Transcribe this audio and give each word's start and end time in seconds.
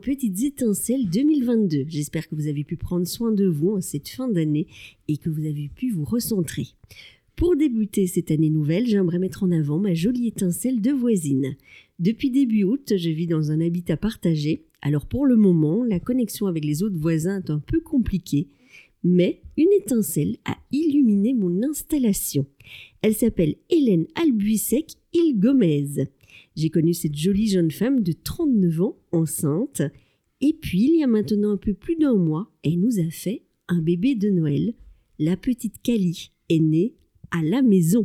Petites 0.00 0.42
Étincelles 0.42 1.10
2022. 1.10 1.84
J'espère 1.86 2.26
que 2.26 2.34
vous 2.34 2.46
avez 2.46 2.64
pu 2.64 2.76
prendre 2.76 3.06
soin 3.06 3.32
de 3.32 3.46
vous 3.46 3.72
en 3.72 3.82
cette 3.82 4.08
fin 4.08 4.28
d'année 4.28 4.66
et 5.08 5.18
que 5.18 5.28
vous 5.28 5.44
avez 5.44 5.68
pu 5.68 5.90
vous 5.90 6.06
recentrer. 6.06 6.68
Pour 7.36 7.54
débuter 7.54 8.06
cette 8.06 8.30
année 8.30 8.48
nouvelle, 8.48 8.86
j'aimerais 8.86 9.18
mettre 9.18 9.42
en 9.42 9.50
avant 9.50 9.78
ma 9.78 9.92
jolie 9.92 10.28
étincelle 10.28 10.80
de 10.80 10.90
voisine. 10.90 11.54
Depuis 11.98 12.30
début 12.30 12.64
août, 12.64 12.94
je 12.96 13.10
vis 13.10 13.26
dans 13.26 13.50
un 13.50 13.60
habitat 13.60 13.98
partagé. 13.98 14.64
Alors 14.80 15.04
pour 15.04 15.26
le 15.26 15.36
moment, 15.36 15.84
la 15.84 16.00
connexion 16.00 16.46
avec 16.46 16.64
les 16.64 16.82
autres 16.82 16.98
voisins 16.98 17.42
est 17.42 17.50
un 17.50 17.58
peu 17.60 17.80
compliquée, 17.80 18.48
mais 19.04 19.42
une 19.58 19.72
étincelle 19.78 20.38
a 20.46 20.56
illuminé 20.72 21.34
mon 21.34 21.62
installation. 21.62 22.46
Elle 23.02 23.14
s'appelle 23.14 23.56
Hélène 23.68 24.06
Albuissec 24.14 24.94
Il 25.12 25.38
Gomez. 25.38 26.08
J'ai 26.56 26.70
connu 26.70 26.94
cette 26.94 27.16
jolie 27.16 27.48
jeune 27.48 27.70
femme 27.70 28.00
de 28.00 28.12
39 28.12 28.80
ans, 28.80 28.96
enceinte, 29.12 29.82
et 30.40 30.54
puis 30.54 30.84
il 30.84 31.00
y 31.00 31.04
a 31.04 31.06
maintenant 31.06 31.52
un 31.52 31.56
peu 31.56 31.74
plus 31.74 31.96
d'un 31.96 32.14
mois, 32.14 32.50
elle 32.64 32.80
nous 32.80 32.98
a 32.98 33.10
fait 33.10 33.42
un 33.68 33.80
bébé 33.80 34.14
de 34.14 34.30
Noël. 34.30 34.74
La 35.18 35.36
petite 35.36 35.80
Cali 35.82 36.32
est 36.48 36.58
née 36.58 36.94
à 37.30 37.42
la 37.42 37.62
maison. 37.62 38.04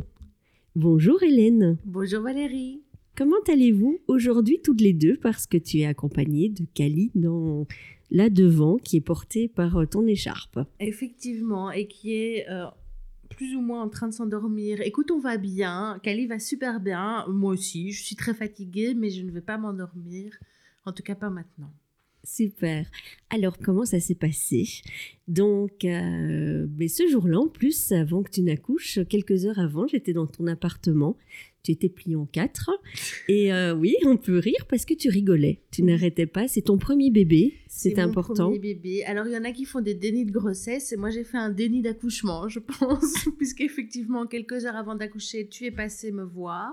Bonjour 0.74 1.22
Hélène. 1.22 1.78
Bonjour 1.84 2.22
Valérie. 2.22 2.82
Comment 3.16 3.40
allez-vous 3.48 3.98
aujourd'hui 4.08 4.60
toutes 4.62 4.82
les 4.82 4.92
deux? 4.92 5.16
Parce 5.16 5.46
que 5.46 5.56
tu 5.56 5.78
es 5.78 5.86
accompagnée 5.86 6.50
de 6.50 6.66
Cali 6.74 7.10
dans 7.14 7.66
là 8.10 8.28
devant 8.28 8.76
qui 8.76 8.98
est 8.98 9.00
portée 9.00 9.48
par 9.48 9.78
euh, 9.78 9.86
ton 9.86 10.06
écharpe. 10.06 10.58
Effectivement 10.78 11.70
et 11.70 11.86
qui 11.86 12.12
est 12.12 12.46
euh, 12.50 12.66
plus 13.36 13.54
ou 13.54 13.60
moins 13.60 13.82
en 13.82 13.88
train 13.88 14.08
de 14.08 14.14
s'endormir. 14.14 14.80
Écoute, 14.80 15.10
on 15.10 15.20
va 15.20 15.36
bien. 15.36 16.00
Cali 16.02 16.26
va 16.26 16.38
super 16.38 16.80
bien. 16.80 17.26
Moi 17.28 17.52
aussi, 17.52 17.92
je 17.92 18.02
suis 18.02 18.16
très 18.16 18.34
fatiguée 18.34 18.94
mais 18.94 19.10
je 19.10 19.22
ne 19.22 19.30
vais 19.30 19.40
pas 19.40 19.58
m'endormir. 19.58 20.32
En 20.84 20.92
tout 20.92 21.02
cas 21.02 21.14
pas 21.14 21.30
maintenant. 21.30 21.72
Super. 22.26 22.90
Alors, 23.30 23.56
comment 23.58 23.84
ça 23.84 24.00
s'est 24.00 24.16
passé? 24.16 24.82
Donc, 25.28 25.84
euh, 25.84 26.66
mais 26.76 26.88
ce 26.88 27.06
jour-là, 27.06 27.38
en 27.38 27.46
plus, 27.46 27.92
avant 27.92 28.24
que 28.24 28.30
tu 28.30 28.42
n'accouches, 28.42 28.98
quelques 29.08 29.46
heures 29.46 29.60
avant, 29.60 29.86
j'étais 29.86 30.12
dans 30.12 30.26
ton 30.26 30.48
appartement. 30.48 31.16
Tu 31.66 31.72
étais 31.72 31.88
plié 31.88 32.14
en 32.14 32.26
quatre. 32.26 32.70
Et 33.26 33.52
euh, 33.52 33.74
oui, 33.74 33.96
on 34.04 34.16
peut 34.16 34.38
rire 34.38 34.66
parce 34.68 34.84
que 34.84 34.94
tu 34.94 35.08
rigolais. 35.08 35.62
Tu 35.72 35.82
n'arrêtais 35.82 36.26
pas. 36.26 36.46
C'est 36.46 36.62
ton 36.62 36.78
premier 36.78 37.10
bébé. 37.10 37.54
C'est 37.66 37.98
important. 37.98 38.34
C'est 38.34 38.42
mon 38.42 38.48
premier 38.50 38.74
bébé. 38.74 39.04
Alors, 39.04 39.26
il 39.26 39.32
y 39.32 39.36
en 39.36 39.42
a 39.42 39.50
qui 39.50 39.64
font 39.64 39.80
des 39.80 39.94
dénis 39.94 40.24
de 40.24 40.30
grossesse. 40.30 40.92
Et 40.92 40.96
moi, 40.96 41.10
j'ai 41.10 41.24
fait 41.24 41.38
un 41.38 41.50
déni 41.50 41.82
d'accouchement, 41.82 42.48
je 42.48 42.60
pense. 42.78 43.26
Puisqu'effectivement, 43.36 44.28
quelques 44.28 44.64
heures 44.64 44.76
avant 44.76 44.94
d'accoucher, 44.94 45.48
tu 45.48 45.64
es 45.64 45.72
passé 45.72 46.12
me 46.12 46.22
voir. 46.22 46.72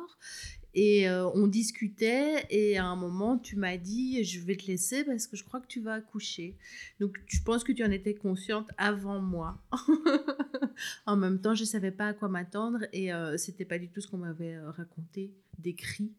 Et 0.73 1.07
euh, 1.07 1.29
on 1.35 1.47
discutait 1.47 2.45
et 2.49 2.77
à 2.77 2.85
un 2.85 2.95
moment, 2.95 3.37
tu 3.37 3.55
m'as 3.55 3.77
dit, 3.77 4.23
je 4.23 4.39
vais 4.39 4.55
te 4.55 4.65
laisser 4.65 5.03
parce 5.03 5.27
que 5.27 5.37
je 5.37 5.43
crois 5.43 5.59
que 5.59 5.67
tu 5.67 5.79
vas 5.79 5.93
accoucher. 5.93 6.57
Donc, 6.99 7.19
je 7.27 7.41
pense 7.43 7.63
que 7.63 7.71
tu 7.71 7.83
en 7.83 7.91
étais 7.91 8.15
consciente 8.15 8.69
avant 8.77 9.19
moi. 9.19 9.61
en 11.05 11.15
même 11.15 11.39
temps, 11.41 11.53
je 11.53 11.61
ne 11.61 11.67
savais 11.67 11.91
pas 11.91 12.07
à 12.07 12.13
quoi 12.13 12.27
m'attendre 12.27 12.79
et 12.91 13.13
euh, 13.13 13.37
c'était 13.37 13.65
pas 13.65 13.77
du 13.77 13.89
tout 13.89 14.01
ce 14.01 14.07
qu'on 14.07 14.17
m'avait 14.17 14.55
euh, 14.55 14.71
raconté, 14.71 15.31
décrit. 15.59 16.11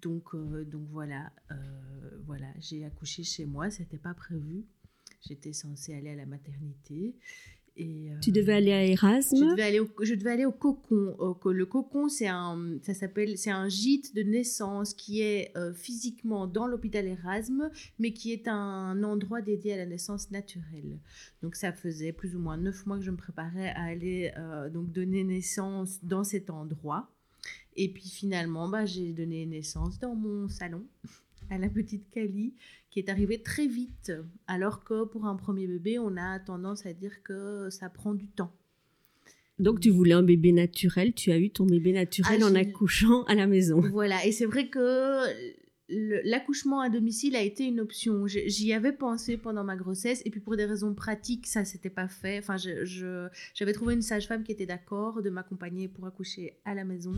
Donc, 0.00 0.36
donc 0.70 0.86
voilà, 0.92 1.32
voilà 2.24 2.46
j'ai 2.60 2.84
accouché 2.84 3.24
chez 3.24 3.46
moi, 3.46 3.68
c'était 3.68 3.98
pas 3.98 4.14
prévu. 4.14 4.64
J'étais 5.26 5.52
censée 5.52 5.92
aller 5.92 6.10
à 6.10 6.14
la 6.14 6.24
maternité 6.24 7.16
euh, 7.84 8.18
tu 8.20 8.32
devais 8.32 8.54
aller 8.54 8.72
à 8.72 8.84
Erasme 8.84 9.36
je 9.36 9.50
devais 9.50 9.62
aller, 9.62 9.80
au, 9.80 9.88
je 10.02 10.14
devais 10.14 10.30
aller 10.32 10.44
au 10.44 10.52
Cocon. 10.52 11.16
le 11.44 11.66
Cocon, 11.66 12.08
c'est 12.08 12.26
un, 12.26 12.78
ça 12.82 12.94
s'appelle, 12.94 13.38
c'est 13.38 13.50
un 13.50 13.68
gîte 13.68 14.14
de 14.14 14.22
naissance 14.22 14.94
qui 14.94 15.22
est 15.22 15.56
euh, 15.56 15.72
physiquement 15.72 16.46
dans 16.46 16.66
l'hôpital 16.66 17.06
Erasme, 17.06 17.70
mais 17.98 18.12
qui 18.12 18.32
est 18.32 18.48
un 18.48 19.02
endroit 19.02 19.42
dédié 19.42 19.74
à 19.74 19.76
la 19.76 19.86
naissance 19.86 20.30
naturelle. 20.30 20.98
Donc 21.42 21.54
ça 21.54 21.72
faisait 21.72 22.12
plus 22.12 22.34
ou 22.34 22.40
moins 22.40 22.56
neuf 22.56 22.86
mois 22.86 22.98
que 22.98 23.04
je 23.04 23.10
me 23.10 23.16
préparais 23.16 23.70
à 23.70 23.84
aller 23.84 24.32
euh, 24.36 24.68
donc 24.70 24.90
donner 24.92 25.24
naissance 25.24 25.98
dans 26.02 26.24
cet 26.24 26.50
endroit. 26.50 27.08
Et 27.76 27.92
puis 27.92 28.08
finalement, 28.08 28.68
bah, 28.68 28.86
j'ai 28.86 29.12
donné 29.12 29.46
naissance 29.46 30.00
dans 30.00 30.14
mon 30.14 30.48
salon 30.48 30.84
à 31.50 31.58
la 31.58 31.68
petite 31.68 32.08
Cali 32.10 32.54
qui 32.90 32.98
est 32.98 33.08
arrivée 33.08 33.42
très 33.42 33.66
vite, 33.66 34.12
alors 34.46 34.84
que 34.84 35.04
pour 35.04 35.26
un 35.26 35.36
premier 35.36 35.66
bébé, 35.66 35.98
on 35.98 36.16
a 36.16 36.38
tendance 36.38 36.86
à 36.86 36.92
dire 36.92 37.22
que 37.22 37.68
ça 37.70 37.88
prend 37.88 38.14
du 38.14 38.28
temps. 38.28 38.52
Donc 39.58 39.80
tu 39.80 39.90
voulais 39.90 40.14
un 40.14 40.22
bébé 40.22 40.52
naturel, 40.52 41.12
tu 41.12 41.32
as 41.32 41.38
eu 41.38 41.50
ton 41.50 41.66
bébé 41.66 41.92
naturel 41.92 42.40
ah, 42.42 42.46
en 42.46 42.54
accouchant 42.54 43.24
à 43.24 43.34
la 43.34 43.46
maison. 43.46 43.80
Voilà, 43.80 44.24
et 44.24 44.32
c'est 44.32 44.46
vrai 44.46 44.68
que 44.68 45.24
l'accouchement 45.88 46.80
à 46.80 46.90
domicile 46.90 47.34
a 47.34 47.42
été 47.42 47.64
une 47.64 47.80
option. 47.80 48.26
J'y 48.26 48.72
avais 48.72 48.92
pensé 48.92 49.36
pendant 49.36 49.64
ma 49.64 49.76
grossesse, 49.76 50.22
et 50.24 50.30
puis 50.30 50.40
pour 50.40 50.56
des 50.56 50.64
raisons 50.64 50.94
pratiques, 50.94 51.46
ça 51.46 51.64
s'était 51.64 51.90
pas 51.90 52.08
fait. 52.08 52.38
Enfin, 52.38 52.56
j'avais 52.56 52.84
je, 52.84 53.72
trouvé 53.72 53.94
une 53.94 54.02
sage-femme 54.02 54.44
qui 54.44 54.52
était 54.52 54.66
d'accord 54.66 55.22
de 55.22 55.30
m'accompagner 55.30 55.88
pour 55.88 56.06
accoucher 56.06 56.58
à 56.64 56.74
la 56.74 56.84
maison. 56.84 57.14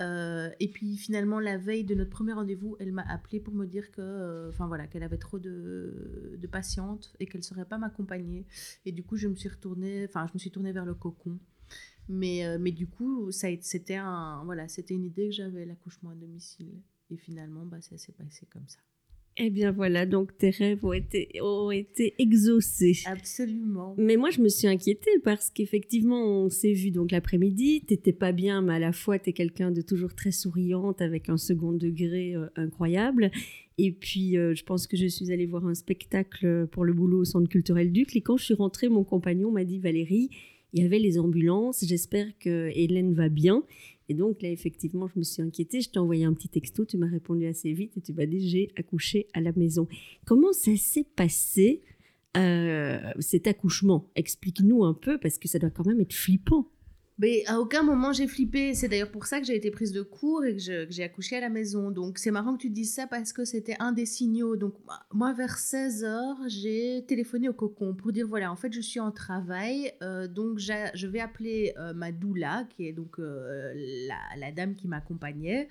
Euh, 0.00 0.50
et 0.60 0.68
puis 0.68 0.96
finalement, 0.96 1.40
la 1.40 1.56
veille 1.56 1.84
de 1.84 1.94
notre 1.94 2.10
premier 2.10 2.32
rendez-vous, 2.32 2.76
elle 2.80 2.92
m'a 2.92 3.04
appelé 3.08 3.40
pour 3.40 3.54
me 3.54 3.66
dire 3.66 3.90
que, 3.92 4.00
euh, 4.00 4.48
enfin 4.48 4.66
voilà, 4.66 4.86
qu'elle 4.86 5.02
avait 5.02 5.18
trop 5.18 5.38
de, 5.38 6.36
de 6.38 6.46
patientes 6.46 7.12
et 7.20 7.26
qu'elle 7.26 7.40
ne 7.40 7.44
saurait 7.44 7.64
pas 7.64 7.78
m'accompagner. 7.78 8.46
Et 8.84 8.92
du 8.92 9.02
coup, 9.04 9.16
je 9.16 9.28
me 9.28 9.34
suis 9.34 9.48
retournée, 9.48 10.04
enfin, 10.08 10.26
je 10.26 10.34
me 10.34 10.38
suis 10.38 10.50
tournée 10.50 10.72
vers 10.72 10.84
le 10.84 10.94
cocon. 10.94 11.38
Mais, 12.08 12.44
euh, 12.44 12.58
mais 12.60 12.72
du 12.72 12.86
coup, 12.86 13.30
c'était 13.30 13.96
un, 13.96 14.42
voilà, 14.44 14.68
c'était 14.68 14.94
une 14.94 15.04
idée 15.04 15.28
que 15.28 15.34
j'avais, 15.34 15.64
l'accouchement 15.64 16.10
à 16.10 16.14
domicile. 16.14 16.72
Et 17.10 17.16
finalement, 17.16 17.64
bah, 17.64 17.80
ça 17.80 17.96
s'est 17.96 18.12
passé 18.12 18.46
comme 18.46 18.68
ça. 18.68 18.80
Eh 19.36 19.50
bien 19.50 19.72
voilà, 19.72 20.06
donc 20.06 20.36
tes 20.38 20.50
rêves 20.50 20.84
ont 20.84 20.92
été, 20.92 21.28
ont 21.42 21.72
été 21.72 22.14
exaucés. 22.18 22.98
Absolument. 23.06 23.94
Mais 23.98 24.16
moi 24.16 24.30
je 24.30 24.40
me 24.40 24.48
suis 24.48 24.68
inquiétée 24.68 25.10
parce 25.24 25.50
qu'effectivement 25.50 26.24
on 26.24 26.50
s'est 26.50 26.72
vu 26.72 26.92
donc 26.92 27.10
l'après-midi, 27.10 27.82
t'étais 27.84 28.12
pas 28.12 28.30
bien 28.30 28.62
mais 28.62 28.74
à 28.74 28.78
la 28.78 28.92
fois 28.92 29.18
t'es 29.18 29.32
quelqu'un 29.32 29.72
de 29.72 29.80
toujours 29.80 30.14
très 30.14 30.30
souriante 30.30 31.02
avec 31.02 31.28
un 31.28 31.36
second 31.36 31.72
degré 31.72 32.36
euh, 32.36 32.46
incroyable. 32.54 33.32
Et 33.76 33.90
puis 33.90 34.38
euh, 34.38 34.54
je 34.54 34.62
pense 34.62 34.86
que 34.86 34.96
je 34.96 35.06
suis 35.06 35.32
allée 35.32 35.46
voir 35.46 35.66
un 35.66 35.74
spectacle 35.74 36.68
pour 36.70 36.84
le 36.84 36.92
boulot 36.92 37.22
au 37.22 37.24
Centre 37.24 37.48
culturel 37.48 37.90
Duc 37.90 38.14
et 38.14 38.20
quand 38.20 38.36
je 38.36 38.44
suis 38.44 38.54
rentrée 38.54 38.88
mon 38.88 39.02
compagnon 39.02 39.50
m'a 39.50 39.64
dit 39.64 39.80
Valérie, 39.80 40.30
il 40.74 40.82
y 40.82 40.86
avait 40.86 40.98
les 40.98 41.18
ambulances, 41.18 41.84
j'espère 41.86 42.26
que 42.40 42.70
Hélène 42.74 43.14
va 43.14 43.28
bien. 43.28 43.62
Et 44.08 44.14
donc 44.14 44.42
là, 44.42 44.50
effectivement, 44.50 45.08
je 45.08 45.18
me 45.18 45.24
suis 45.24 45.42
inquiétée. 45.42 45.80
Je 45.80 45.90
t'ai 45.90 45.98
envoyé 45.98 46.24
un 46.24 46.34
petit 46.34 46.48
texto, 46.48 46.84
tu 46.84 46.98
m'as 46.98 47.08
répondu 47.08 47.46
assez 47.46 47.72
vite 47.72 47.96
et 47.96 48.00
tu 48.00 48.12
m'as 48.12 48.26
dit 48.26 48.48
j'ai 48.48 48.70
accouché 48.76 49.26
à 49.32 49.40
la 49.40 49.52
maison. 49.52 49.88
Comment 50.24 50.52
ça 50.52 50.76
s'est 50.76 51.06
passé 51.16 51.82
euh, 52.36 53.12
cet 53.18 53.46
accouchement? 53.46 54.10
Explique-nous 54.14 54.84
un 54.84 54.94
peu 54.94 55.18
parce 55.18 55.38
que 55.38 55.48
ça 55.48 55.58
doit 55.58 55.70
quand 55.70 55.86
même 55.86 56.00
être 56.00 56.14
flippant. 56.14 56.70
Mais 57.18 57.44
à 57.46 57.60
aucun 57.60 57.82
moment 57.82 58.12
j'ai 58.12 58.26
flippé. 58.26 58.74
C'est 58.74 58.88
d'ailleurs 58.88 59.10
pour 59.10 59.26
ça 59.26 59.38
que 59.40 59.46
j'ai 59.46 59.54
été 59.54 59.70
prise 59.70 59.92
de 59.92 60.02
cours 60.02 60.44
et 60.44 60.56
que 60.56 60.86
j'ai 60.90 61.04
accouché 61.04 61.36
à 61.36 61.40
la 61.40 61.48
maison. 61.48 61.90
Donc 61.90 62.18
c'est 62.18 62.32
marrant 62.32 62.56
que 62.56 62.62
tu 62.62 62.70
dises 62.70 62.92
ça 62.92 63.06
parce 63.06 63.32
que 63.32 63.44
c'était 63.44 63.76
un 63.78 63.92
des 63.92 64.06
signaux. 64.06 64.56
Donc 64.56 64.74
moi 65.12 65.32
vers 65.32 65.56
16h, 65.56 66.48
j'ai 66.48 67.04
téléphoné 67.06 67.48
au 67.48 67.52
cocon 67.52 67.94
pour 67.94 68.12
dire 68.12 68.26
voilà, 68.26 68.50
en 68.50 68.56
fait 68.56 68.72
je 68.72 68.80
suis 68.80 68.98
en 68.98 69.12
travail. 69.12 69.92
Euh, 70.02 70.26
donc 70.26 70.58
je 70.58 71.06
vais 71.06 71.20
appeler 71.20 71.72
euh, 71.78 71.94
ma 71.94 72.10
doula, 72.10 72.66
qui 72.70 72.88
est 72.88 72.92
donc 72.92 73.20
euh, 73.20 73.72
la, 74.08 74.18
la, 74.36 74.50
dame 74.50 74.74
qui 74.74 74.88
m'accompagnait. 74.88 75.68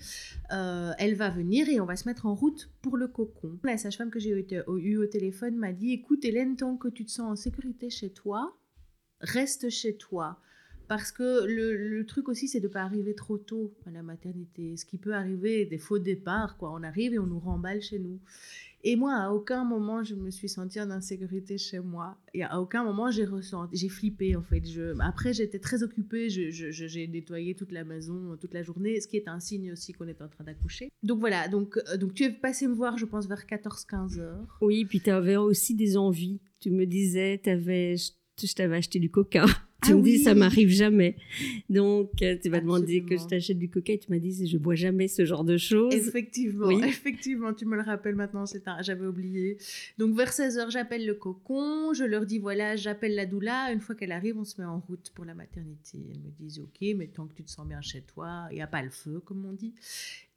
elle 0.49 1.15
va 1.15 1.29
venir 1.29 1.67
et 1.67 1.81
on 1.81 1.85
va 1.85 1.97
se 1.97 2.07
mettre 2.07 2.25
en 2.25 2.35
route 2.35 2.69
pour 2.81 2.95
le 2.95 3.07
cocon. 3.07 3.59
La 3.63 3.77
sage-femme 3.77 4.11
que 4.11 4.19
j'ai 4.19 4.29
eu 4.29 4.97
au 4.97 5.05
téléphone 5.07 5.57
m'a 5.57 5.73
dit 5.73 5.91
écoute 5.91 6.23
Hélène, 6.23 6.55
tant 6.55 6.77
que 6.77 6.87
tu 6.87 7.03
te 7.03 7.11
sens 7.11 7.31
en 7.31 7.35
sécurité 7.35 7.89
chez 7.89 8.11
toi, 8.11 8.55
reste 9.19 9.69
chez 9.69 9.97
toi. 9.97 10.39
Parce 10.87 11.11
que 11.11 11.45
le, 11.45 12.05
truc 12.05 12.29
aussi, 12.29 12.47
c'est 12.47 12.59
de 12.59 12.67
ne 12.67 12.73
pas 12.73 12.81
arriver 12.81 13.15
trop 13.15 13.37
tôt 13.37 13.73
à 13.85 13.91
la 13.91 14.03
maternité. 14.03 14.75
Ce 14.77 14.85
qui 14.85 14.97
peut 14.97 15.13
arriver, 15.13 15.65
des 15.65 15.77
faux 15.77 15.99
départs, 15.99 16.57
quoi. 16.57 16.71
On 16.73 16.83
arrive 16.83 17.13
et 17.13 17.19
on 17.19 17.25
nous 17.25 17.39
remballe 17.39 17.81
chez 17.81 17.99
nous. 17.99 18.19
Et 18.85 18.97
moi, 18.97 19.15
à 19.15 19.31
aucun 19.31 19.63
moment, 19.63 20.03
je 20.03 20.13
me 20.13 20.29
suis 20.29 20.49
sentie 20.49 20.81
en 20.81 20.91
insécurité 20.91 21.57
chez 21.57 21.79
moi. 21.79 22.17
Et 22.33 22.43
à 22.43 22.59
aucun 22.59 22.83
moment, 22.83 23.09
j'ai 23.09 23.23
ressenti, 23.23 23.77
j'ai 23.77 23.87
flippé, 23.87 24.35
en 24.35 24.41
fait. 24.41 24.65
Je, 24.65 24.93
après, 24.99 25.31
j'étais 25.31 25.59
très 25.59 25.83
occupée. 25.83 26.29
j'ai 26.29 26.51
je, 26.51 27.05
nettoyé 27.09 27.55
toute 27.55 27.71
la 27.71 27.85
maison 27.85 28.35
toute 28.39 28.53
la 28.53 28.61
journée, 28.61 28.99
ce 28.99 29.07
qui 29.07 29.15
est 29.15 29.29
un 29.29 29.39
signe 29.39 29.71
aussi 29.71 29.93
qu'on 29.93 30.07
est 30.07 30.21
en 30.21 30.27
train 30.27 30.43
d'accoucher. 30.43 30.91
Donc 31.01 31.19
voilà, 31.19 31.47
donc, 31.47 31.77
euh, 31.77 31.97
donc 31.97 32.13
tu 32.13 32.23
es 32.23 32.29
passé 32.29 32.67
me 32.67 32.73
voir, 32.73 32.97
je 32.97 33.05
pense, 33.05 33.25
vers 33.25 33.45
14-15 33.45 34.19
heures. 34.19 34.57
Oui, 34.61 34.83
puis 34.83 34.99
tu 34.99 35.09
avais 35.09 35.37
aussi 35.37 35.75
des 35.75 35.95
envies. 35.95 36.41
Tu 36.59 36.69
me 36.69 36.85
disais, 36.85 37.41
avais, 37.45 37.95
je 37.95 38.53
t'avais 38.53 38.77
acheté 38.77 38.99
du 38.99 39.09
coca. 39.09 39.45
Tu 39.83 39.91
ah 39.91 39.95
me 39.95 40.01
dis, 40.01 40.19
ça 40.19 40.33
m'arrive 40.33 40.69
jamais. 40.69 41.15
Donc, 41.69 42.21
euh, 42.21 42.37
tu 42.41 42.49
m'as 42.49 42.59
demandé 42.59 43.03
que 43.03 43.17
je 43.17 43.25
t'achète 43.25 43.57
du 43.57 43.69
coca 43.69 43.93
et 43.93 43.99
tu 43.99 44.11
m'as 44.11 44.19
dit, 44.19 44.47
je 44.47 44.57
bois 44.57 44.75
jamais 44.75 45.07
ce 45.07 45.25
genre 45.25 45.43
de 45.43 45.57
choses. 45.57 45.93
Effectivement, 45.93 46.69
effectivement, 46.69 47.53
tu 47.53 47.65
me 47.65 47.75
le 47.75 47.81
rappelles 47.81 48.15
maintenant, 48.15 48.45
un... 48.65 48.81
j'avais 48.81 49.05
oublié. 49.05 49.57
Donc, 49.97 50.15
vers 50.15 50.29
16h, 50.29 50.71
j'appelle 50.71 51.05
le 51.05 51.13
cocon, 51.13 51.93
je 51.93 52.03
leur 52.03 52.25
dis, 52.25 52.39
voilà, 52.39 52.75
j'appelle 52.75 53.15
la 53.15 53.25
doula. 53.25 53.71
Une 53.71 53.81
fois 53.81 53.95
qu'elle 53.95 54.11
arrive, 54.11 54.37
on 54.37 54.45
se 54.45 54.59
met 54.59 54.67
en 54.67 54.79
route 54.79 55.11
pour 55.13 55.25
la 55.25 55.33
maternité. 55.33 55.99
Elles 56.11 56.19
me 56.19 56.31
disent, 56.39 56.59
ok, 56.59 56.95
mais 56.95 57.07
tant 57.07 57.27
que 57.27 57.33
tu 57.33 57.43
te 57.43 57.51
sens 57.51 57.67
bien 57.67 57.81
chez 57.81 58.01
toi, 58.01 58.47
il 58.51 58.55
n'y 58.55 58.61
a 58.61 58.67
pas 58.67 58.81
le 58.81 58.89
feu, 58.89 59.21
comme 59.25 59.45
on 59.45 59.53
dit. 59.53 59.73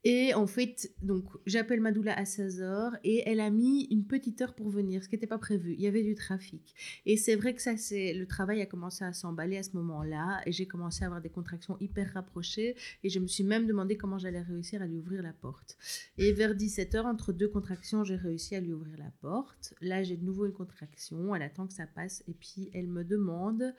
Et 0.08 0.34
en 0.34 0.46
fait, 0.46 0.92
donc 1.02 1.24
j'appelle 1.46 1.80
Madoula 1.80 2.12
à 2.16 2.22
16h 2.22 2.92
et 3.02 3.28
elle 3.28 3.40
a 3.40 3.50
mis 3.50 3.88
une 3.90 4.04
petite 4.04 4.40
heure 4.40 4.54
pour 4.54 4.68
venir, 4.68 5.02
ce 5.02 5.08
qui 5.08 5.16
n'était 5.16 5.26
pas 5.26 5.36
prévu. 5.36 5.74
Il 5.74 5.80
y 5.80 5.88
avait 5.88 6.04
du 6.04 6.14
trafic. 6.14 6.76
Et 7.06 7.16
c'est 7.16 7.34
vrai 7.34 7.56
que 7.56 7.60
ça, 7.60 7.76
c'est 7.76 8.14
le 8.14 8.24
travail 8.24 8.60
a 8.60 8.66
commencé 8.66 9.04
à 9.04 9.12
s'emballer 9.12 9.56
à 9.56 9.64
ce 9.64 9.70
moment-là 9.72 10.42
et 10.46 10.52
j'ai 10.52 10.64
commencé 10.68 11.02
à 11.02 11.06
avoir 11.06 11.20
des 11.20 11.28
contractions 11.28 11.76
hyper 11.80 12.12
rapprochées 12.14 12.76
et 13.02 13.08
je 13.08 13.18
me 13.18 13.26
suis 13.26 13.42
même 13.42 13.66
demandé 13.66 13.96
comment 13.96 14.16
j'allais 14.16 14.42
réussir 14.42 14.80
à 14.80 14.86
lui 14.86 14.96
ouvrir 14.96 15.24
la 15.24 15.32
porte. 15.32 15.76
Et 16.18 16.32
vers 16.32 16.54
17h, 16.54 17.00
entre 17.00 17.32
deux 17.32 17.48
contractions, 17.48 18.04
j'ai 18.04 18.14
réussi 18.14 18.54
à 18.54 18.60
lui 18.60 18.74
ouvrir 18.74 18.96
la 18.98 19.10
porte. 19.20 19.74
Là, 19.80 20.04
j'ai 20.04 20.16
de 20.16 20.24
nouveau 20.24 20.46
une 20.46 20.52
contraction, 20.52 21.34
elle 21.34 21.42
attend 21.42 21.66
que 21.66 21.72
ça 21.72 21.88
passe 21.88 22.22
et 22.28 22.34
puis 22.34 22.70
elle 22.74 22.86
me 22.86 23.02
demande 23.02 23.74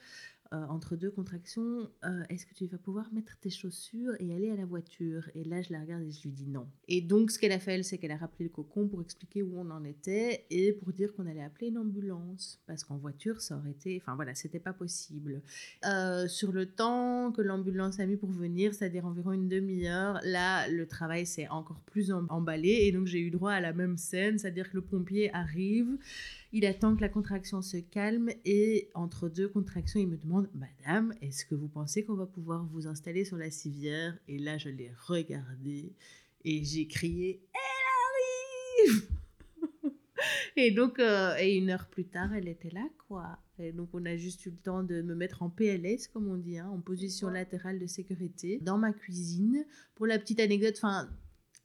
euh, 0.53 0.65
entre 0.67 0.95
deux 0.95 1.11
contractions, 1.11 1.89
euh, 2.05 2.23
est-ce 2.29 2.45
que 2.45 2.53
tu 2.53 2.67
vas 2.67 2.77
pouvoir 2.77 3.11
mettre 3.13 3.37
tes 3.39 3.49
chaussures 3.49 4.13
et 4.19 4.33
aller 4.33 4.49
à 4.49 4.55
la 4.55 4.65
voiture? 4.65 5.29
Et 5.35 5.43
là, 5.43 5.61
je 5.61 5.73
la 5.73 5.81
regarde 5.81 6.03
et 6.03 6.11
je 6.11 6.23
lui 6.23 6.31
dis 6.31 6.47
non. 6.47 6.67
Et 6.87 7.01
donc, 7.01 7.31
ce 7.31 7.39
qu'elle 7.39 7.51
a 7.51 7.59
fait, 7.59 7.81
c'est 7.83 7.97
qu'elle 7.97 8.11
a 8.11 8.17
rappelé 8.17 8.45
le 8.45 8.49
cocon 8.49 8.87
pour 8.87 9.01
expliquer 9.01 9.43
où 9.43 9.57
on 9.57 9.69
en 9.69 9.83
était 9.83 10.45
et 10.49 10.73
pour 10.73 10.93
dire 10.93 11.13
qu'on 11.13 11.25
allait 11.25 11.43
appeler 11.43 11.67
une 11.67 11.77
ambulance. 11.77 12.61
Parce 12.65 12.83
qu'en 12.83 12.97
voiture, 12.97 13.41
ça 13.41 13.57
aurait 13.57 13.71
été... 13.71 13.99
Enfin, 14.01 14.15
voilà, 14.15 14.35
c'était 14.35 14.59
pas 14.59 14.73
possible. 14.73 15.41
Euh, 15.85 16.27
sur 16.27 16.51
le 16.51 16.65
temps 16.65 17.31
que 17.31 17.41
l'ambulance 17.41 17.99
a 17.99 18.05
mis 18.05 18.17
pour 18.17 18.31
venir, 18.31 18.73
c'est-à-dire 18.73 19.05
environ 19.05 19.33
une 19.33 19.49
demi-heure, 19.49 20.19
là, 20.23 20.67
le 20.69 20.87
travail 20.87 21.25
s'est 21.25 21.47
encore 21.49 21.81
plus 21.81 22.11
emballé. 22.11 22.69
Et 22.69 22.91
donc, 22.91 23.07
j'ai 23.07 23.19
eu 23.19 23.31
droit 23.31 23.51
à 23.51 23.59
la 23.59 23.73
même 23.73 23.97
scène, 23.97 24.39
c'est-à-dire 24.39 24.69
que 24.69 24.75
le 24.75 24.81
pompier 24.81 25.33
arrive 25.33 25.97
il 26.53 26.65
attend 26.65 26.95
que 26.95 27.01
la 27.01 27.09
contraction 27.09 27.61
se 27.61 27.77
calme 27.77 28.29
et 28.45 28.89
entre 28.93 29.29
deux 29.29 29.49
contractions, 29.49 29.99
il 29.99 30.07
me 30.07 30.17
demande 30.17 30.49
Madame, 30.53 31.13
est-ce 31.21 31.45
que 31.45 31.55
vous 31.55 31.67
pensez 31.67 32.05
qu'on 32.05 32.15
va 32.15 32.25
pouvoir 32.25 32.65
vous 32.65 32.87
installer 32.87 33.25
sur 33.25 33.37
la 33.37 33.51
civière? 33.51 34.17
Et 34.27 34.37
là, 34.37 34.57
je 34.57 34.69
l'ai 34.69 34.91
regardé 35.07 35.93
et 36.45 36.63
j'ai 36.63 36.87
crié 36.87 37.41
Elle 37.53 38.87
arrive 38.87 39.09
Et 40.55 40.71
donc, 40.71 40.99
euh, 40.99 41.35
et 41.39 41.55
une 41.55 41.69
heure 41.69 41.87
plus 41.87 42.05
tard, 42.05 42.33
elle 42.33 42.47
était 42.47 42.71
là, 42.71 42.87
quoi. 43.07 43.37
Et 43.59 43.71
donc, 43.71 43.89
on 43.93 44.05
a 44.05 44.15
juste 44.15 44.45
eu 44.45 44.49
le 44.49 44.57
temps 44.57 44.83
de 44.83 45.01
me 45.01 45.15
mettre 45.15 45.43
en 45.43 45.49
PLS, 45.49 46.07
comme 46.07 46.27
on 46.27 46.37
dit, 46.37 46.57
hein, 46.57 46.69
en 46.69 46.79
position 46.79 47.29
latérale 47.29 47.79
de 47.79 47.87
sécurité, 47.87 48.59
dans 48.61 48.77
ma 48.77 48.93
cuisine. 48.93 49.65
Pour 49.95 50.07
la 50.07 50.17
petite 50.17 50.39
anecdote, 50.39 50.75
enfin, 50.77 51.09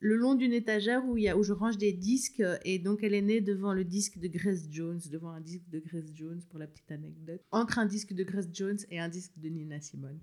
le 0.03 0.17
long 0.17 0.35
d'une 0.35 0.53
étagère 0.53 1.07
où, 1.07 1.17
y 1.17 1.29
a, 1.29 1.37
où 1.37 1.45
je 1.45 1.53
range 1.53 1.79
des 1.79 1.93
disques. 1.93 2.43
Et 2.65 2.81
donc, 2.81 3.05
elle 3.05 3.15
est 3.15 3.23
née 3.23 3.41
devant 3.41 3.73
le 3.73 3.85
disque 3.85 4.19
de 4.19 4.27
Grace 4.27 4.67
Jones, 4.69 5.01
devant 5.11 5.31
un 5.31 5.41
disque 5.41 5.69
de 5.71 5.79
Grace 5.79 6.11
Jones, 6.13 6.41
pour 6.51 6.59
la 6.59 6.67
petite 6.67 6.91
anecdote. 6.91 7.41
Entre 7.53 7.79
un 7.79 7.87
disque 7.87 8.13
de 8.13 8.25
Grace 8.25 8.49
Jones 8.53 8.79
et 8.91 8.99
un 8.99 9.09
disque 9.09 9.33
de 9.37 9.49
Nina 9.49 9.81
Simone. 9.81 10.19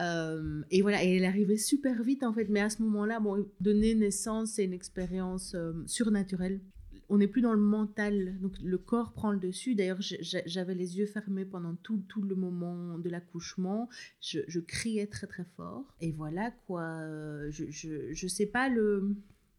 Euh, 0.00 0.62
et 0.70 0.82
voilà, 0.82 1.02
et 1.02 1.16
elle 1.16 1.24
arrivait 1.24 1.56
super 1.56 2.02
vite 2.02 2.24
en 2.24 2.32
fait, 2.32 2.48
mais 2.48 2.60
à 2.60 2.68
ce 2.68 2.82
moment-là, 2.82 3.20
bon, 3.20 3.46
donner 3.60 3.94
naissance, 3.94 4.54
c'est 4.54 4.64
une 4.64 4.72
expérience 4.72 5.54
euh, 5.54 5.72
surnaturelle 5.86 6.60
on 7.08 7.18
n'est 7.18 7.28
plus 7.28 7.42
dans 7.42 7.52
le 7.52 7.60
mental, 7.60 8.38
donc 8.40 8.52
le 8.62 8.78
corps 8.78 9.12
prend 9.12 9.30
le 9.30 9.38
dessus. 9.38 9.74
D'ailleurs, 9.74 10.00
j'avais 10.00 10.74
les 10.74 10.98
yeux 10.98 11.06
fermés 11.06 11.44
pendant 11.44 11.74
tout, 11.76 12.02
tout 12.08 12.22
le 12.22 12.34
moment 12.34 12.98
de 12.98 13.08
l'accouchement. 13.08 13.88
Je, 14.20 14.60
criais 14.60 15.06
très 15.06 15.26
très 15.26 15.44
fort. 15.56 15.84
Et 16.00 16.12
voilà 16.12 16.50
quoi. 16.66 17.00
Je, 17.50 17.64
je, 17.70 18.12
je 18.12 18.26
sais 18.28 18.46
pas 18.46 18.68
le. 18.68 19.16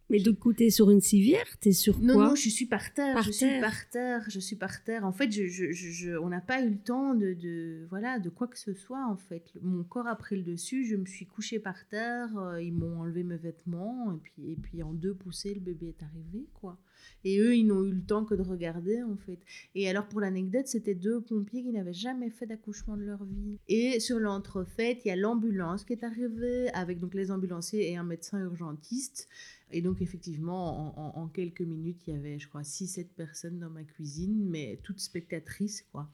Mais 0.10 0.20
de 0.20 0.32
côté 0.32 0.70
sur 0.70 0.92
une 0.92 1.02
civière, 1.02 1.46
t'es 1.60 1.72
sur 1.72 1.98
quoi? 1.98 2.06
Non, 2.06 2.20
non, 2.20 2.36
je 2.36 2.50
suis 2.50 2.68
par 2.68 2.94
terre. 2.94 3.22
je 3.24 3.32
suis 3.32 3.60
par 3.60 3.90
terre. 3.90 4.24
Je 4.30 4.40
suis 4.40 4.56
par 4.56 4.84
terre. 4.84 5.06
En 5.06 5.12
fait, 5.12 5.32
je, 5.32 5.48
je, 5.48 6.18
on 6.18 6.30
n'a 6.30 6.42
pas 6.42 6.62
eu 6.62 6.70
le 6.70 6.78
temps 6.78 7.16
de, 7.16 7.34
de, 7.34 7.88
voilà, 7.90 8.20
de 8.20 8.30
quoi 8.30 8.48
que 8.48 8.60
ce 8.60 8.74
soit. 8.74 9.04
En 9.08 9.18
fait, 9.18 9.52
mon 9.62 9.84
corps 9.84 10.08
a 10.08 10.16
pris 10.16 10.36
le 10.36 10.44
dessus. 10.44 10.86
Je 10.86 10.96
me 10.96 11.06
suis 11.06 11.26
couchée 11.26 11.60
par 11.60 11.88
terre. 11.88 12.38
Euh, 12.38 12.62
ils 12.62 12.74
m'ont 12.74 13.00
enlevé 13.00 13.24
mes 13.24 13.38
vêtements 13.38 14.14
et 14.14 14.20
puis, 14.20 14.52
et 14.52 14.56
puis 14.56 14.84
en 14.84 14.94
deux 14.94 15.14
poussées, 15.14 15.54
le 15.56 15.62
bébé 15.62 15.88
est 15.88 16.04
arrivé, 16.04 16.46
quoi. 16.54 16.78
Et 17.24 17.40
eux, 17.40 17.56
ils 17.56 17.66
n'ont 17.66 17.84
eu 17.84 17.92
le 17.92 18.02
temps 18.02 18.24
que 18.24 18.36
de 18.36 18.42
regarder, 18.42 19.02
en 19.04 19.18
fait. 19.18 19.40
Et 19.74 19.90
alors, 19.90 20.08
pour 20.08 20.22
l'anecdote, 20.22 20.68
c'était 20.68 20.96
deux 20.96 21.22
pompiers 21.22 21.64
qui 21.64 21.72
n'avaient 21.72 21.94
jamais 21.94 22.30
fait 22.30 22.46
d'accouchement 22.46 22.98
de 22.98 23.04
leur 23.04 23.24
vie. 23.24 23.58
Et 23.68 24.00
sur 24.00 24.20
l'entrefaite, 24.20 25.02
il 25.06 25.10
y 25.10 25.12
a 25.12 25.16
l'ambulance 25.16 25.84
qui 25.84 25.94
est 25.94 26.04
arrivée, 26.04 26.70
avec 26.74 27.00
donc 27.00 27.14
les 27.16 27.32
ambulanciers 27.32 27.92
et 27.92 27.98
un 27.98 28.04
médecin 28.04 28.40
urgentiste. 28.40 29.28
Et 29.72 29.82
donc, 29.82 30.02
effectivement, 30.02 31.18
en, 31.18 31.28
quelques 31.28 31.62
minutes, 31.62 32.08
il 32.08 32.14
y 32.14 32.18
avait, 32.18 32.40
je 32.40 32.48
crois, 32.48 32.62
6-7 32.62 33.08
personnes 33.16 33.60
dans 33.60 33.70
ma 33.70 33.84
cuisine, 33.84 34.46
mais 34.48 34.80
toutes 34.84 35.00
spectatrices, 35.00 35.82
quoi. 35.92 36.10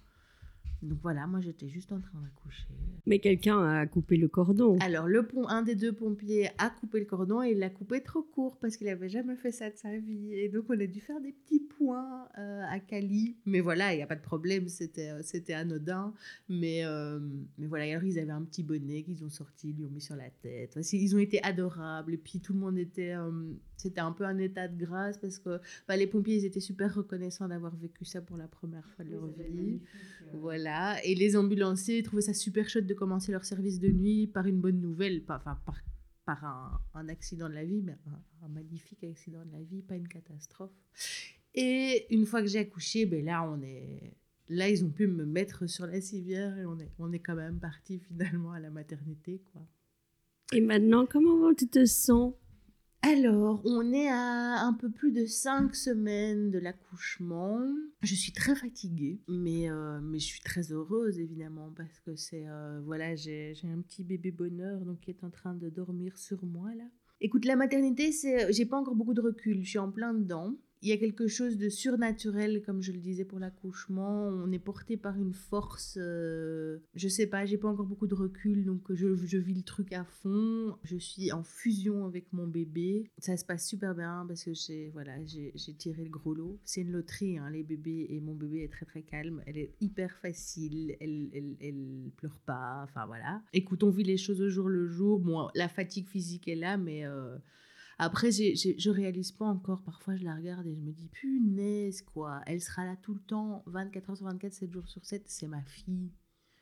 Donc 0.81 0.97
voilà, 1.03 1.27
moi 1.27 1.39
j'étais 1.41 1.69
juste 1.69 1.91
en 1.91 1.99
train 1.99 2.19
d'accoucher. 2.19 2.67
Mais 3.05 3.19
quelqu'un 3.19 3.63
a 3.63 3.85
coupé 3.85 4.17
le 4.17 4.27
cordon. 4.27 4.77
Alors 4.79 5.07
le 5.07 5.25
pont, 5.27 5.47
un 5.47 5.61
des 5.61 5.75
deux 5.75 5.91
pompiers 5.91 6.49
a 6.57 6.69
coupé 6.69 6.99
le 6.99 7.05
cordon 7.05 7.43
et 7.43 7.51
il 7.51 7.59
l'a 7.59 7.69
coupé 7.69 8.01
trop 8.01 8.23
court 8.23 8.57
parce 8.57 8.77
qu'il 8.77 8.87
n'avait 8.87 9.09
jamais 9.09 9.35
fait 9.35 9.51
ça 9.51 9.69
de 9.69 9.77
sa 9.77 9.97
vie. 9.97 10.33
Et 10.33 10.49
donc 10.49 10.65
on 10.69 10.79
a 10.79 10.85
dû 10.87 10.99
faire 10.99 11.19
des 11.21 11.33
petits 11.33 11.59
points 11.59 12.27
euh, 12.37 12.63
à 12.69 12.79
Cali. 12.79 13.37
Mais 13.45 13.59
voilà, 13.59 13.93
il 13.93 13.97
n'y 13.97 14.03
a 14.03 14.07
pas 14.07 14.15
de 14.15 14.21
problème, 14.21 14.67
c'était 14.67 15.09
euh, 15.09 15.21
c'était 15.23 15.53
anodin. 15.53 16.13
Mais, 16.49 16.85
euh, 16.85 17.19
mais 17.57 17.67
voilà, 17.67 17.85
alors 17.85 18.03
ils 18.03 18.17
avaient 18.19 18.31
un 18.31 18.43
petit 18.43 18.63
bonnet 18.63 19.03
qu'ils 19.03 19.23
ont 19.23 19.29
sorti, 19.29 19.69
ils 19.69 19.75
lui 19.75 19.85
ont 19.85 19.89
mis 19.89 20.01
sur 20.01 20.15
la 20.15 20.29
tête. 20.29 20.77
Ils 20.93 21.15
ont 21.15 21.19
été 21.19 21.43
adorables. 21.43 22.13
Et 22.13 22.17
puis 22.17 22.39
tout 22.39 22.53
le 22.53 22.59
monde 22.59 22.77
était 22.77 23.15
c'était 23.77 24.01
un 24.01 24.11
peu 24.11 24.25
un 24.25 24.37
état 24.37 24.67
de 24.67 24.77
grâce 24.77 25.17
parce 25.17 25.39
que 25.39 25.59
bah, 25.87 25.97
les 25.97 26.07
pompiers 26.07 26.35
ils 26.35 26.45
étaient 26.45 26.59
super 26.59 26.93
reconnaissants 26.93 27.47
d'avoir 27.47 27.75
vécu 27.75 28.05
ça 28.05 28.21
pour 28.21 28.37
la 28.37 28.47
première 28.47 28.87
fois 28.91 29.03
de 29.03 29.11
leur 29.11 29.27
vie. 29.27 29.81
Voilà. 30.33 30.70
Et 31.03 31.15
les 31.15 31.35
ambulanciers 31.35 32.03
trouvaient 32.03 32.21
ça 32.21 32.33
super 32.33 32.69
chouette 32.69 32.87
de 32.87 32.93
commencer 32.93 33.31
leur 33.31 33.45
service 33.45 33.79
de 33.79 33.89
nuit 33.89 34.27
par 34.27 34.45
une 34.45 34.59
bonne 34.59 34.79
nouvelle, 34.79 35.23
pas, 35.23 35.37
enfin 35.37 35.59
par, 35.65 35.81
par 36.25 36.43
un, 36.45 36.81
un, 36.93 37.09
accident 37.09 37.49
de 37.49 37.53
la 37.53 37.65
vie, 37.65 37.81
mais 37.81 37.97
un, 38.43 38.47
magnifique 38.49 39.03
accident 39.03 39.43
de 39.45 39.51
la 39.51 39.63
vie, 39.63 39.81
pas 39.81 39.95
une 39.95 40.07
catastrophe. 40.07 40.71
Et 41.53 42.07
une 42.13 42.25
fois 42.25 42.41
que 42.41 42.47
j'ai 42.47 42.59
accouché, 42.59 43.05
ben 43.05 43.25
là 43.25 43.43
on 43.43 43.61
est 43.61 44.13
là 44.47 44.69
ils 44.69 44.85
ont 44.85 44.89
pu 44.89 45.07
me 45.07 45.25
mettre 45.25 45.67
sur 45.67 45.85
la 45.85 45.99
civière 45.99 46.57
et 46.57 46.65
on 46.65 46.79
est 46.79 46.91
on 46.97 47.11
est 47.11 47.19
quand 47.19 47.35
même 47.35 47.59
parti 47.59 47.99
finalement 47.99 48.53
à 48.53 48.59
la 48.59 48.69
maternité 48.69 49.41
quoi. 49.51 49.61
Et 50.53 50.61
maintenant 50.61 51.05
comment 51.05 51.53
tu 51.53 51.67
te 51.67 51.85
sens? 51.85 52.33
Alors, 53.03 53.61
on 53.65 53.91
est 53.93 54.09
à 54.09 54.61
un 54.61 54.73
peu 54.73 54.91
plus 54.91 55.11
de 55.11 55.25
cinq 55.25 55.75
semaines 55.75 56.51
de 56.51 56.59
l'accouchement. 56.59 57.59
Je 58.03 58.13
suis 58.13 58.31
très 58.31 58.55
fatiguée, 58.55 59.19
mais, 59.27 59.71
euh, 59.71 59.99
mais 60.01 60.19
je 60.19 60.25
suis 60.25 60.41
très 60.41 60.71
heureuse 60.71 61.19
évidemment 61.19 61.71
parce 61.75 61.99
que 61.99 62.15
c'est 62.15 62.47
euh, 62.47 62.79
voilà, 62.85 63.15
j'ai 63.15 63.55
un 63.63 63.81
petit 63.81 64.03
bébé 64.03 64.31
bonheur 64.31 64.81
donc 64.81 64.99
qui 64.99 65.09
est 65.09 65.23
en 65.23 65.31
train 65.31 65.55
de 65.55 65.69
dormir 65.69 66.17
sur 66.17 66.45
moi 66.45 66.73
là. 66.75 66.85
Écoute, 67.21 67.45
la 67.45 67.55
maternité, 67.55 68.11
c'est 68.11 68.51
j'ai 68.53 68.65
pas 68.65 68.77
encore 68.77 68.95
beaucoup 68.95 69.13
de 69.15 69.21
recul, 69.21 69.63
je 69.63 69.69
suis 69.69 69.79
en 69.79 69.91
plein 69.91 70.13
dedans 70.13 70.55
il 70.81 70.89
y 70.89 70.91
a 70.91 70.97
quelque 70.97 71.27
chose 71.27 71.57
de 71.57 71.69
surnaturel, 71.69 72.63
comme 72.63 72.81
je 72.81 72.91
le 72.91 72.97
disais 72.97 73.23
pour 73.23 73.39
l'accouchement. 73.39 74.27
On 74.27 74.51
est 74.51 74.59
porté 74.59 74.97
par 74.97 75.15
une 75.15 75.33
force. 75.33 75.97
Euh, 76.01 76.79
je 76.95 77.07
sais 77.07 77.27
pas, 77.27 77.45
j'ai 77.45 77.57
pas 77.57 77.67
encore 77.67 77.85
beaucoup 77.85 78.07
de 78.07 78.15
recul, 78.15 78.65
donc 78.65 78.91
je, 78.91 79.15
je, 79.15 79.37
vis 79.37 79.53
le 79.53 79.61
truc 79.61 79.93
à 79.93 80.03
fond. 80.05 80.75
Je 80.83 80.97
suis 80.97 81.31
en 81.31 81.43
fusion 81.43 82.05
avec 82.05 82.33
mon 82.33 82.47
bébé. 82.47 83.11
Ça 83.19 83.37
se 83.37 83.45
passe 83.45 83.67
super 83.67 83.93
bien 83.93 84.25
parce 84.27 84.43
que 84.43 84.53
j'ai 84.53 84.89
voilà, 84.89 85.13
j'ai 85.25 85.73
tiré 85.77 86.03
le 86.03 86.09
gros 86.09 86.33
lot. 86.33 86.59
C'est 86.63 86.81
une 86.81 86.91
loterie, 86.91 87.37
hein, 87.37 87.49
les 87.51 87.63
bébés, 87.63 88.07
et 88.09 88.19
mon 88.19 88.33
bébé 88.33 88.63
est 88.63 88.71
très 88.71 88.85
très 88.85 89.03
calme. 89.03 89.43
Elle 89.45 89.57
est 89.57 89.75
hyper 89.81 90.17
facile, 90.17 90.95
elle, 90.99 91.29
elle, 91.33 91.57
elle 91.61 92.11
pleure 92.17 92.39
pas. 92.45 92.81
Enfin 92.83 93.05
voilà. 93.05 93.43
Écoute, 93.53 93.83
on 93.83 93.91
vit 93.91 94.03
les 94.03 94.17
choses 94.17 94.41
au 94.41 94.49
jour 94.49 94.67
le 94.67 94.87
jour. 94.87 95.19
Bon, 95.19 95.47
la 95.53 95.69
fatigue 95.69 96.07
physique 96.07 96.47
est 96.47 96.55
là, 96.55 96.77
mais. 96.77 97.05
Euh, 97.05 97.37
après, 98.01 98.31
je 98.31 98.73
je 98.79 98.89
réalise 98.89 99.31
pas 99.31 99.45
encore. 99.45 99.83
Parfois, 99.83 100.15
je 100.15 100.23
la 100.23 100.35
regarde 100.35 100.65
et 100.65 100.73
je 100.73 100.81
me 100.81 100.91
dis, 100.91 101.07
punaise, 101.09 102.01
quoi. 102.01 102.41
Elle 102.47 102.59
sera 102.59 102.83
là 102.83 102.95
tout 102.99 103.13
le 103.13 103.19
temps, 103.19 103.61
24 103.67 104.09
heures 104.09 104.17
sur 104.17 104.25
24, 104.25 104.51
7 104.51 104.71
jours 104.73 104.87
sur 104.87 105.05
7. 105.05 105.21
C'est 105.27 105.45
ma 105.45 105.61
fille. 105.61 106.09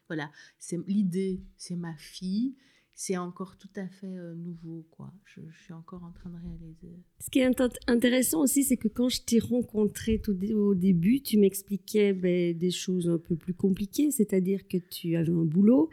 Voilà. 0.10 0.29
C'est 0.58 0.77
l'idée. 0.86 1.41
C'est 1.55 1.77
ma 1.77 1.96
fille. 1.96 2.58
C'est 2.93 3.15
encore 3.15 3.58
tout 3.58 3.69
à 3.77 3.88
fait 3.88 4.17
euh, 4.17 4.36
nouveau, 4.36 4.86
quoi. 4.91 5.13
Je, 5.24 5.39
suis 5.63 5.72
encore 5.72 6.03
en 6.03 6.12
train 6.12 6.29
de 6.29 6.36
réaliser. 6.36 7.00
Ce 7.22 7.29
qui 7.29 7.39
est 7.39 7.50
intéressant 7.88 8.41
aussi, 8.41 8.65
c'est 8.65 8.75
que 8.75 8.89
quand 8.89 9.08
je 9.08 9.22
t'ai 9.22 9.39
rencontré 9.39 10.19
tout 10.19 10.38
au 10.53 10.75
début, 10.75 11.22
tu 11.22 11.38
m'expliquais 11.38 12.12
ben, 12.12 12.58
des 12.58 12.72
choses 12.72 13.08
un 13.08 13.17
peu 13.17 13.38
plus 13.38 13.53
compliquées, 13.53 14.12
c'est-à-dire 14.12 14.67
que 14.67 14.75
tu 14.75 15.15
avais 15.15 15.31
un 15.31 15.46
boulot, 15.46 15.89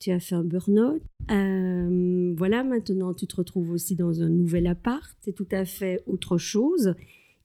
tu 0.00 0.10
as 0.10 0.18
fait 0.18 0.34
un 0.34 0.42
burn-out. 0.42 1.00
Euh, 1.30 2.07
voilà, 2.36 2.64
maintenant 2.64 3.14
tu 3.14 3.26
te 3.26 3.36
retrouves 3.36 3.70
aussi 3.70 3.96
dans 3.96 4.22
un 4.22 4.28
nouvel 4.28 4.66
appart, 4.66 5.16
c'est 5.20 5.34
tout 5.34 5.48
à 5.50 5.64
fait 5.64 6.02
autre 6.06 6.38
chose. 6.38 6.94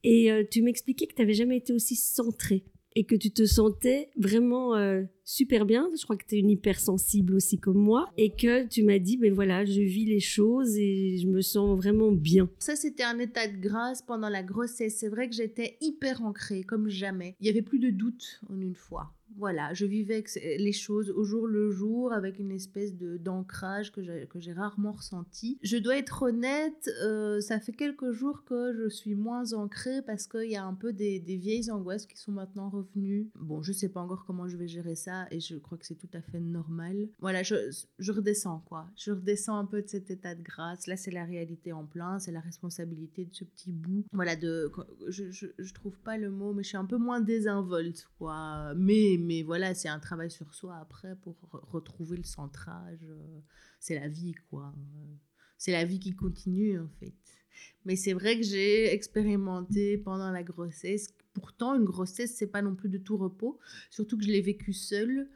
Et 0.04 0.32
euh, 0.32 0.44
tu 0.50 0.62
m'expliquais 0.62 1.08
que 1.08 1.14
tu 1.14 1.22
n'avais 1.22 1.34
jamais 1.34 1.58
été 1.58 1.72
aussi 1.74 1.96
centré 1.96 2.66
et 2.96 3.06
que 3.06 3.16
tu 3.16 3.32
te 3.32 3.46
sentais 3.46 4.10
vraiment 4.16 4.76
euh, 4.76 5.04
super 5.24 5.66
bien. 5.66 5.90
Je 5.98 6.04
crois 6.04 6.18
que 6.18 6.26
tu 6.28 6.36
es 6.36 6.40
une 6.40 6.50
hypersensible 6.50 7.34
aussi 7.36 7.58
comme 7.58 7.78
moi. 7.78 8.10
Et 8.18 8.32
que 8.32 8.68
tu 8.68 8.84
m'as 8.84 9.00
dit, 9.00 9.18
ben 9.18 9.34
voilà, 9.34 9.66
je 9.66 9.82
vis 9.82 10.06
les 10.06 10.20
choses 10.20 10.78
et 10.78 11.18
je 11.18 11.28
me 11.28 11.42
sens 11.42 11.78
vraiment 11.78 12.12
bien. 12.12 12.50
Ça, 12.60 12.76
c'était 12.76 13.04
un 13.04 13.20
état 13.20 13.48
de 13.48 13.58
grâce 13.58 14.02
pendant 14.02 14.30
la 14.30 14.44
grossesse. 14.44 14.98
C'est 14.98 15.10
vrai 15.10 15.30
que 15.30 15.36
j'étais 15.36 15.78
hyper 15.82 16.22
ancrée, 16.24 16.64
comme 16.64 16.90
jamais. 16.90 17.36
Il 17.40 17.48
y 17.48 17.50
avait 17.50 17.62
plus 17.62 17.80
de 17.80 17.90
doute 17.90 18.42
en 18.50 18.60
une 18.60 18.76
fois 18.76 19.14
voilà, 19.38 19.74
je 19.74 19.86
vivais 19.86 20.24
les 20.58 20.72
choses 20.72 21.10
au 21.10 21.24
jour 21.24 21.48
le 21.48 21.72
jour 21.72 22.14
avec 22.14 22.40
une 22.40 22.52
espèce 22.52 22.96
de 22.96 23.18
d'ancrage 23.18 23.92
que 23.92 24.02
j'ai 24.40 24.54
rarement 24.54 24.92
ressenti. 24.92 25.58
Je 25.62 25.78
dois 25.78 25.98
être 25.98 26.24
honnête, 26.24 26.90
euh, 27.04 27.40
ça 27.42 27.60
fait 27.60 27.72
quelques 27.72 28.12
jours 28.12 28.44
que 28.46 28.74
je 28.74 28.90
suis 28.90 29.16
moins 29.16 29.54
ancrée 29.54 30.02
parce 30.02 30.28
qu'il 30.28 30.50
y 30.50 30.56
a 30.56 30.64
un 30.64 30.74
peu 30.74 30.94
des, 30.94 31.20
vieilles 31.20 31.72
angoisses 31.72 32.06
qui 32.06 32.18
sont 32.18 32.32
maintenant 32.32 32.70
revenues. 32.70 33.30
Bon, 33.36 33.62
je 33.62 33.72
sais 33.72 33.90
pas 33.90 34.02
encore 34.02 34.26
comment 34.26 34.48
je 34.48 34.58
vais 34.58 34.68
gérer 34.68 34.96
ça 34.96 35.28
et 35.32 35.40
je 35.40 35.56
crois 35.56 35.78
que 35.78 35.86
c'est 35.86 35.96
tout 35.96 36.10
à 36.14 36.22
fait 36.22 36.40
normal. 36.40 37.10
Voilà, 37.20 37.44
je, 37.44 37.56
je 38.00 38.12
redescends 38.12 38.64
quoi. 38.68 38.88
Je 38.96 39.12
redescends 39.12 39.58
un 39.58 39.66
peu 39.66 39.82
de 39.82 39.88
cet 39.88 40.12
état 40.12 40.36
de 40.36 40.42
grâce. 40.42 40.88
Là, 40.88 40.96
c'est 40.96 41.12
la 41.12 41.26
réalité 41.26 41.74
en 41.74 41.86
plein, 41.86 42.20
c'est 42.20 42.32
la 42.32 42.40
responsabilité 42.40 43.26
de 43.26 43.34
ce 43.34 43.44
petit 43.44 43.72
bout. 43.72 44.06
Voilà, 44.12 44.36
de, 44.36 44.72
je, 45.08 45.32
je, 45.32 45.48
je 45.58 45.74
trouve 45.74 45.98
pas 46.00 46.18
le 46.18 46.30
mot, 46.30 46.54
mais 46.54 46.64
je 46.64 46.70
suis 46.70 46.78
un 46.78 46.86
peu 46.86 46.98
moins 46.98 47.22
désinvolte 47.22 48.08
quoi. 48.18 48.74
Mais 48.76 49.18
mais 49.24 49.44
voilà, 49.44 49.74
c'est 49.74 49.90
un 49.90 50.00
travail 50.00 50.30
sur 50.30 50.54
soi 50.54 50.78
après 50.78 51.16
pour 51.16 51.36
retrouver 51.52 52.18
le 52.18 52.24
centrage. 52.24 53.00
Euh, 53.04 53.40
c'est 53.80 54.00
la 54.00 54.08
vie, 54.08 54.36
quoi. 54.50 54.74
C'est 55.58 55.72
la 55.72 55.86
vie 55.86 56.00
qui 56.00 56.16
continue, 56.16 56.80
en 56.80 56.90
fait. 57.00 57.14
Mais 57.86 57.96
c'est 57.96 58.14
vrai 58.14 58.38
que 58.38 58.44
j'ai 58.44 58.94
expérimenté 58.94 59.98
pendant 59.98 60.32
la 60.32 60.44
grossesse. 60.44 61.14
Pourtant, 61.34 61.76
une 61.76 61.86
grossesse, 61.86 62.36
c'est 62.36 62.48
pas 62.48 62.62
non 62.62 62.76
plus 62.76 62.90
de 62.90 62.98
tout 62.98 63.18
repos. 63.18 63.60
Surtout 63.90 64.18
que 64.18 64.24
je 64.24 64.32
l'ai 64.32 64.42
vécu 64.42 64.74
seule. 64.74 65.28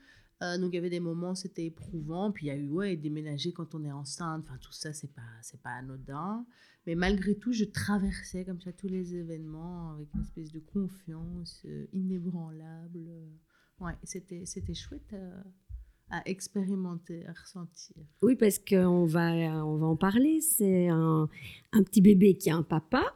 Euh, 0.43 0.57
donc 0.59 0.73
il 0.73 0.75
y 0.75 0.77
avait 0.77 0.91
des 0.91 0.99
moments 0.99 1.33
c'était 1.33 1.65
éprouvant, 1.65 2.31
puis 2.31 2.45
il 2.45 2.49
y 2.49 2.51
a 2.51 2.55
eu 2.55 2.69
ouais 2.69 2.95
déménager 2.95 3.53
quand 3.53 3.73
on 3.73 3.83
est 3.83 3.91
enceinte, 3.91 4.43
enfin 4.45 4.57
tout 4.61 4.71
ça 4.71 4.93
c'est 4.93 5.11
pas 5.11 5.23
c'est 5.41 5.59
pas 5.61 5.71
anodin, 5.71 6.45
mais 6.85 6.93
malgré 6.93 7.35
tout 7.35 7.53
je 7.53 7.63
traversais 7.63 8.45
comme 8.45 8.61
ça 8.61 8.71
tous 8.71 8.87
les 8.87 9.15
événements 9.15 9.93
avec 9.93 10.13
une 10.13 10.21
espèce 10.21 10.51
de 10.51 10.59
confiance 10.59 11.63
euh, 11.65 11.87
inébranlable. 11.91 13.09
Ouais, 13.79 13.93
c'était, 14.03 14.43
c'était 14.45 14.73
chouette 14.73 15.13
euh, 15.13 15.41
à, 16.09 16.21
expérimenter, 16.27 17.25
à 17.27 17.33
ressentir. 17.33 17.95
Oui, 18.21 18.35
parce 18.35 18.59
qu'on 18.59 19.05
va, 19.05 19.31
on 19.65 19.77
va 19.77 19.85
en 19.87 19.95
parler. 19.95 20.41
C'est 20.41 20.87
un, 20.87 21.29
un, 21.73 21.83
petit 21.83 22.01
bébé 22.01 22.35
qui 22.37 22.49
a 22.49 22.55
un 22.55 22.63
papa, 22.63 23.15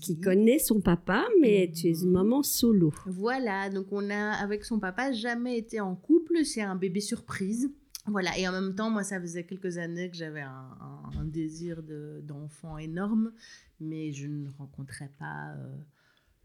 qui 0.00 0.18
connaît 0.18 0.58
son 0.58 0.80
papa, 0.80 1.24
mais 1.40 1.70
tu 1.72 1.86
es 1.88 2.00
une 2.00 2.08
mhm. 2.08 2.12
maman 2.12 2.42
solo. 2.42 2.92
Voilà, 3.06 3.70
donc 3.70 3.86
on 3.92 4.10
a, 4.10 4.32
avec 4.32 4.64
son 4.64 4.80
papa, 4.80 5.12
jamais 5.12 5.58
été 5.58 5.80
en 5.80 5.94
couple. 5.94 6.44
C'est 6.44 6.62
un 6.62 6.76
bébé 6.76 7.00
surprise. 7.00 7.70
Voilà, 8.06 8.36
et 8.36 8.48
en 8.48 8.52
même 8.52 8.74
temps, 8.74 8.90
moi, 8.90 9.04
ça 9.04 9.20
faisait 9.20 9.44
quelques 9.44 9.78
années 9.78 10.10
que 10.10 10.16
j'avais 10.16 10.40
un, 10.40 10.76
un, 11.16 11.24
désir 11.24 11.84
de, 11.84 12.20
d'enfant 12.24 12.76
énorme, 12.76 13.32
mais 13.78 14.12
je 14.12 14.26
ne 14.26 14.48
rencontrais 14.58 15.10
pas... 15.20 15.52
Euh, 15.52 15.76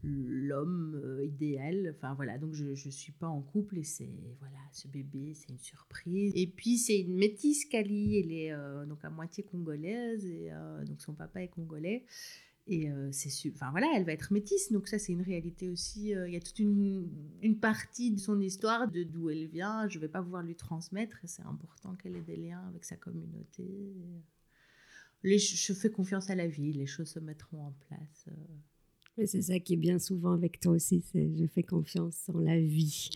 l'homme 0.02 1.00
euh, 1.02 1.24
idéal. 1.24 1.94
Enfin 1.96 2.14
voilà, 2.14 2.38
donc 2.38 2.54
je 2.54 2.64
ne 2.64 2.74
suis 2.74 3.12
pas 3.12 3.26
en 3.26 3.42
couple 3.42 3.78
et 3.78 3.84
c'est 3.84 4.36
voilà, 4.38 4.58
ce 4.72 4.88
bébé, 4.88 5.34
c'est 5.34 5.48
une 5.48 5.58
surprise. 5.58 6.32
Et 6.36 6.46
puis 6.46 6.78
c'est 6.78 7.00
une 7.00 7.16
métisse 7.16 7.64
Kali, 7.64 8.18
elle 8.18 8.32
est 8.32 8.52
euh, 8.52 8.86
donc 8.86 9.04
à 9.04 9.10
moitié 9.10 9.42
congolaise 9.42 10.24
et 10.24 10.52
euh, 10.52 10.84
donc 10.84 11.00
son 11.00 11.14
papa 11.14 11.42
est 11.42 11.48
congolais. 11.48 12.04
Et 12.70 12.90
c'est 13.12 13.30
enfin 13.50 13.70
voilà, 13.70 13.86
elle 13.96 14.04
va 14.04 14.12
être 14.12 14.30
métisse, 14.30 14.70
donc 14.70 14.88
ça 14.88 14.98
c'est 14.98 15.14
une 15.14 15.22
réalité 15.22 15.70
aussi. 15.70 16.10
Il 16.10 16.30
y 16.30 16.36
a 16.36 16.40
toute 16.40 16.58
une, 16.58 17.08
une, 17.40 17.58
partie 17.58 18.10
de 18.10 18.20
son 18.20 18.38
histoire, 18.42 18.90
de 18.90 19.04
d'où 19.04 19.30
elle 19.30 19.46
vient. 19.46 19.88
Je 19.88 19.98
vais 19.98 20.06
pas 20.06 20.22
pouvoir 20.22 20.42
lui 20.42 20.54
transmettre. 20.54 21.16
C'est 21.24 21.46
important 21.46 21.94
qu'elle 21.94 22.14
ait 22.14 22.20
des 22.20 22.36
liens 22.36 22.62
avec 22.68 22.84
sa 22.84 22.96
communauté. 22.96 23.96
Les, 25.22 25.38
je 25.38 25.72
fais 25.72 25.90
confiance 25.90 26.28
à 26.28 26.34
la 26.34 26.46
vie, 26.46 26.74
les 26.74 26.84
choses 26.84 27.08
se 27.08 27.20
mettront 27.20 27.62
en 27.62 27.72
place 27.88 28.28
c'est 29.26 29.42
ça 29.42 29.58
qui 29.58 29.74
est 29.74 29.78
bien 29.78 29.98
souvent 29.98 30.32
avec 30.32 30.60
toi 30.60 30.72
aussi, 30.72 31.00
c'est 31.00 31.30
je 31.36 31.46
fais 31.46 31.62
confiance 31.62 32.28
en 32.32 32.38
la 32.38 32.58
vie. 32.58 33.10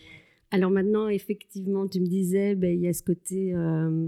Alors 0.51 0.69
maintenant, 0.69 1.07
effectivement, 1.07 1.87
tu 1.87 1.99
me 1.99 2.05
disais, 2.05 2.55
ben, 2.55 2.73
il 2.75 2.81
y 2.81 2.87
a 2.87 2.93
ce 2.93 3.03
côté 3.03 3.55
euh, 3.55 4.07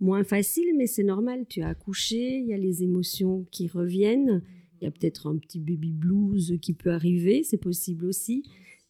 moins 0.00 0.24
facile, 0.24 0.74
mais 0.76 0.86
c'est 0.86 1.02
normal, 1.02 1.44
tu 1.48 1.62
as 1.62 1.68
accouché, 1.68 2.38
il 2.38 2.46
y 2.46 2.54
a 2.54 2.58
les 2.58 2.82
émotions 2.82 3.46
qui 3.50 3.68
reviennent, 3.68 4.42
il 4.80 4.84
y 4.84 4.88
a 4.88 4.90
peut-être 4.90 5.28
un 5.28 5.36
petit 5.36 5.60
baby 5.60 5.92
blues 5.92 6.58
qui 6.62 6.72
peut 6.72 6.90
arriver, 6.90 7.42
c'est 7.44 7.58
possible 7.58 8.06
aussi. 8.06 8.42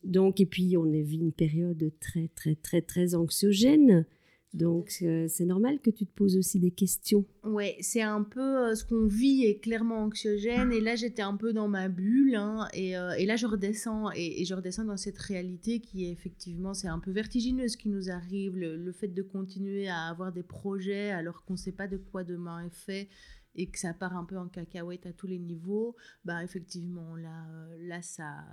Donc, 0.05 0.41
et 0.41 0.47
puis, 0.47 0.77
on 0.77 0.85
vu 0.85 1.15
une 1.15 1.33
période 1.33 1.93
très, 2.01 2.29
très, 2.35 2.55
très, 2.55 2.83
très 2.83 3.15
anxiogène. 3.15 4.07
Donc, 4.55 4.93
euh, 5.01 5.27
c'est 5.29 5.47
normal 5.47 5.81
que 5.81 5.89
tu 5.89 6.05
te 6.05 6.13
poses 6.15 6.37
aussi 6.37 6.61
des 6.61 6.71
questions. 6.71 7.25
Ouais, 7.43 7.77
c'est 7.81 8.03
un 8.03 8.23
peu 8.23 8.41
euh, 8.41 8.75
ce 8.75 8.85
qu'on 8.85 9.07
vit 9.07 9.45
est 9.45 9.59
clairement 9.61 10.03
anxiogène. 10.03 10.73
Et 10.73 10.81
là, 10.81 10.95
j'étais 10.95 11.23
un 11.23 11.37
peu 11.37 11.55
dans 11.55 11.69
ma 11.69 11.89
bulle. 11.89 12.35
Hein, 12.35 12.69
et, 12.75 12.97
euh, 12.99 13.13
et, 13.13 13.25
là, 13.25 13.37
je 13.37 13.47
redescends. 13.47 14.11
Et, 14.15 14.45
je 14.45 14.55
redescends 14.55 14.85
dans 14.85 14.99
cette 14.99 15.19
réalité 15.19 15.81
qui 15.81 16.05
est 16.05 16.11
effectivement, 16.11 16.75
c'est 16.75 16.89
un 16.89 16.99
peu 16.99 17.13
vertigineux 17.13 17.69
ce 17.69 17.79
qui 17.79 17.89
nous 17.89 18.11
arrive. 18.11 18.57
Le, 18.57 18.93
fait 18.93 19.09
de 19.09 19.23
continuer 19.23 19.89
à 19.89 20.09
avoir 20.09 20.33
des 20.33 20.43
projets 20.43 21.11
alors 21.11 21.45
qu'on 21.45 21.55
ne 21.55 21.59
sait 21.59 21.73
pas 21.73 21.89
de 21.89 21.97
quoi 21.97 22.25
demain 22.25 22.67
est 22.67 22.75
fait 22.75 23.09
et 23.55 23.71
que 23.71 23.79
ça 23.79 23.95
part 23.95 24.15
un 24.17 24.25
peu 24.25 24.37
en 24.37 24.49
cacahuète 24.49 25.07
à 25.07 25.13
tous 25.13 25.27
les 25.27 25.39
niveaux, 25.39 25.97
bah 26.25 26.45
effectivement, 26.45 27.17
là, 27.17 27.47
là 27.81 28.03
ça 28.03 28.45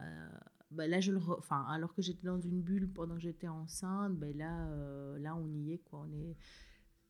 bah 0.72 0.88
là 0.88 1.00
je 1.00 1.12
le 1.12 1.20
enfin 1.20 1.66
alors 1.70 1.94
que 1.94 2.02
j'étais 2.02 2.28
dans 2.28 2.40
une 2.40 2.62
bulle 2.62 2.92
pendant 2.94 3.16
que 3.16 3.22
j'étais 3.22 3.48
enceinte 3.48 4.16
ben 4.18 4.38
là 4.38 4.68
euh, 4.68 5.18
là 5.20 5.36
on 5.36 5.48
y 5.48 5.74
est 5.74 5.80
quoi. 5.80 6.06
On 6.08 6.14
est 6.14 6.36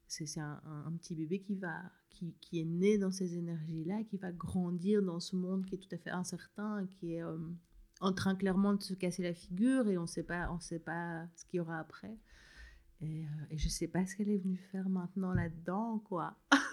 c'est 0.07 0.39
un, 0.39 0.59
un, 0.65 0.91
petit 0.93 1.13
bébé 1.13 1.39
qui 1.39 1.55
va 1.55 1.83
qui, 2.09 2.33
qui, 2.41 2.59
est 2.59 2.65
né 2.65 2.97
dans 2.97 3.11
ces 3.11 3.37
énergies 3.37 3.83
là 3.83 4.03
qui 4.03 4.17
va 4.17 4.31
grandir 4.31 5.03
dans 5.03 5.19
ce 5.19 5.35
monde 5.35 5.65
qui 5.65 5.75
est 5.75 5.77
tout 5.77 5.93
à 5.93 5.97
fait 5.99 6.09
incertain 6.09 6.87
qui 6.87 7.13
est 7.13 7.21
euh, 7.21 7.37
en 8.01 8.11
train 8.13 8.35
clairement 8.35 8.73
de 8.73 8.81
se 8.81 8.95
casser 8.95 9.21
la 9.21 9.35
figure 9.35 9.87
et 9.87 9.97
on 9.97 10.03
on 10.03 10.07
sait 10.07 10.23
pas 10.79 11.27
ce 11.35 11.45
qu'il 11.45 11.57
y 11.57 11.59
aura 11.59 11.79
après. 11.79 12.17
Et, 13.01 13.23
euh, 13.23 13.27
et 13.51 13.57
je 13.57 13.69
sais 13.69 13.87
pas 13.87 14.05
ce 14.05 14.15
qu'elle 14.15 14.29
est 14.29 14.37
venue 14.37 14.57
faire 14.71 14.89
maintenant 14.89 15.33
là 15.33 15.47
dedans 15.47 15.99
quoi 15.99 16.35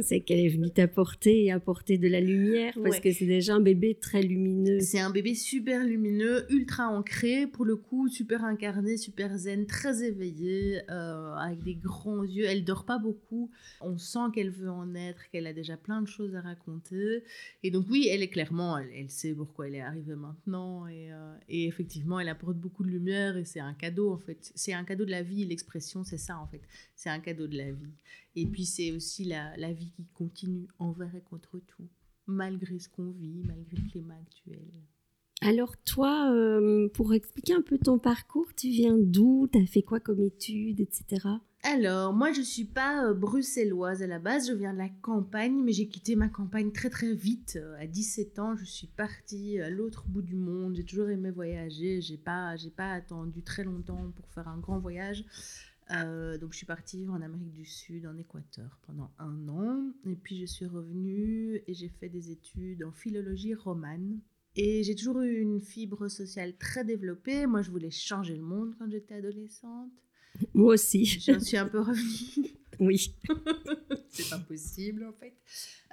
c'est 0.00 0.20
qu'elle 0.20 0.40
est 0.40 0.48
venue 0.48 0.70
t'apporter 0.70 1.44
et 1.44 1.52
apporter 1.52 1.98
de 1.98 2.08
la 2.08 2.20
lumière 2.20 2.74
parce 2.82 3.00
que 3.00 3.12
c'est 3.12 3.26
déjà 3.26 3.54
un 3.54 3.60
bébé 3.60 3.96
très 4.00 4.22
lumineux. 4.22 4.80
C'est 4.80 5.00
un 5.00 5.10
bébé 5.10 5.34
super 5.34 5.84
lumineux, 5.84 6.46
ultra 6.50 6.88
ancré, 6.88 7.46
pour 7.46 7.64
le 7.64 7.76
coup, 7.76 8.08
super 8.08 8.44
incarné, 8.44 8.96
super 8.96 9.36
zen, 9.36 9.66
très 9.66 10.02
éveillé, 10.02 10.80
euh, 10.90 11.34
avec 11.34 11.62
des 11.62 11.74
grands 11.74 12.24
yeux. 12.24 12.44
Elle 12.44 12.64
dort 12.64 12.84
pas 12.84 12.98
beaucoup. 12.98 13.50
On 13.80 13.98
sent 13.98 14.30
qu'elle 14.34 14.50
veut 14.50 14.70
en 14.70 14.94
être, 14.94 15.28
qu'elle 15.30 15.46
a 15.46 15.52
déjà 15.52 15.76
plein 15.76 16.02
de 16.02 16.08
choses 16.08 16.34
à 16.34 16.40
raconter. 16.40 17.22
Et 17.62 17.70
donc 17.70 17.86
oui, 17.90 18.08
elle 18.10 18.22
est 18.22 18.28
clairement, 18.28 18.78
elle, 18.78 19.10
sait 19.10 19.34
pourquoi 19.34 19.68
elle 19.68 19.74
est 19.74 19.80
arrivée 19.80 20.16
maintenant. 20.16 20.86
Et, 20.86 21.12
euh, 21.12 21.34
et 21.48 21.66
effectivement, 21.66 22.20
elle 22.20 22.28
apporte 22.28 22.56
beaucoup 22.56 22.84
de 22.84 22.90
lumière 22.90 23.36
et 23.36 23.44
c'est 23.44 23.60
un 23.60 23.74
cadeau 23.74 24.12
en 24.12 24.18
fait. 24.18 24.52
C'est 24.54 24.72
un 24.72 24.84
cadeau 24.84 25.04
de 25.04 25.10
la 25.10 25.22
vie. 25.22 25.44
L'expression, 25.44 26.04
c'est 26.04 26.18
ça 26.18 26.38
en 26.38 26.46
fait. 26.46 26.62
C'est 26.94 27.10
un 27.10 27.20
cadeau 27.20 27.46
de 27.46 27.56
la 27.56 27.70
vie. 27.70 27.92
Et 28.36 28.46
puis 28.46 28.64
c'est 28.64 28.92
aussi 28.92 29.24
la, 29.24 29.56
la, 29.56 29.72
vie 29.72 29.90
qui 29.90 30.06
continue 30.14 30.68
envers 30.78 31.14
et 31.14 31.20
contre 31.20 31.58
tout, 31.58 31.88
malgré 32.26 32.78
ce 32.78 32.88
qu'on 32.88 33.10
vit, 33.10 33.42
malgré 33.44 33.76
le 33.76 33.88
climat 33.88 34.14
actuel. 34.14 34.70
Alors 35.42 35.76
toi, 35.78 36.30
euh, 36.32 36.88
pour 36.90 37.14
expliquer 37.14 37.54
un 37.54 37.62
peu 37.62 37.78
ton 37.78 37.98
parcours, 37.98 38.54
tu 38.54 38.68
viens 38.68 38.96
d'où? 38.98 39.48
Tu 39.50 39.58
as 39.58 39.66
fait 39.66 39.82
quoi 39.82 39.98
comme 39.98 40.20
études, 40.20 40.80
etc. 40.80 41.26
Alors, 41.62 42.14
moi, 42.14 42.32
je 42.32 42.40
ne 42.40 42.44
suis 42.44 42.64
pas 42.64 43.04
euh, 43.04 43.14
bruxelloise 43.14 44.02
à 44.02 44.06
la 44.06 44.18
base, 44.18 44.48
je 44.48 44.54
viens 44.54 44.72
de 44.72 44.78
la 44.78 44.88
campagne, 44.88 45.62
mais 45.62 45.72
j'ai 45.72 45.88
quitté 45.88 46.16
ma 46.16 46.28
campagne 46.28 46.72
très 46.72 46.88
très 46.88 47.14
vite. 47.14 47.58
Euh, 47.60 47.78
à 47.78 47.86
17 47.86 48.38
ans, 48.38 48.56
je 48.56 48.64
suis 48.64 48.86
partie 48.86 49.60
à 49.60 49.68
l'autre 49.68 50.04
bout 50.08 50.22
du 50.22 50.36
monde. 50.36 50.76
J'ai 50.76 50.84
toujours 50.84 51.08
aimé 51.08 51.30
voyager, 51.30 52.00
j'ai 52.00 52.16
pas, 52.16 52.56
j'ai 52.56 52.70
pas 52.70 52.92
attendu 52.92 53.42
très 53.42 53.64
longtemps 53.64 54.10
pour 54.16 54.26
faire 54.30 54.48
un 54.48 54.58
grand 54.58 54.78
voyage. 54.78 55.24
Euh, 55.92 56.38
donc 56.38 56.52
je 56.52 56.58
suis 56.58 56.66
partie 56.66 57.06
en 57.08 57.20
Amérique 57.20 57.52
du 57.52 57.64
Sud, 57.64 58.06
en 58.06 58.16
Équateur, 58.16 58.78
pendant 58.86 59.10
un 59.18 59.48
an. 59.48 59.92
Et 60.06 60.14
puis 60.14 60.40
je 60.40 60.46
suis 60.46 60.66
revenue 60.66 61.62
et 61.66 61.74
j'ai 61.74 61.88
fait 61.88 62.08
des 62.08 62.30
études 62.30 62.84
en 62.84 62.92
philologie 62.92 63.54
romane. 63.54 64.20
Et 64.56 64.82
j'ai 64.82 64.94
toujours 64.94 65.20
eu 65.20 65.40
une 65.40 65.60
fibre 65.60 66.08
sociale 66.08 66.56
très 66.56 66.84
développée. 66.84 67.46
Moi, 67.46 67.62
je 67.62 67.70
voulais 67.70 67.90
changer 67.90 68.34
le 68.34 68.42
monde 68.42 68.74
quand 68.78 68.90
j'étais 68.90 69.14
adolescente. 69.14 69.92
Moi 70.54 70.74
aussi. 70.74 71.04
J'en 71.04 71.40
suis 71.40 71.56
un 71.56 71.66
peu 71.66 71.80
revenue. 71.80 72.48
Oui. 72.78 73.14
C'est 74.08 74.30
pas 74.30 74.38
possible 74.38 75.04
en 75.04 75.12
fait. 75.12 75.34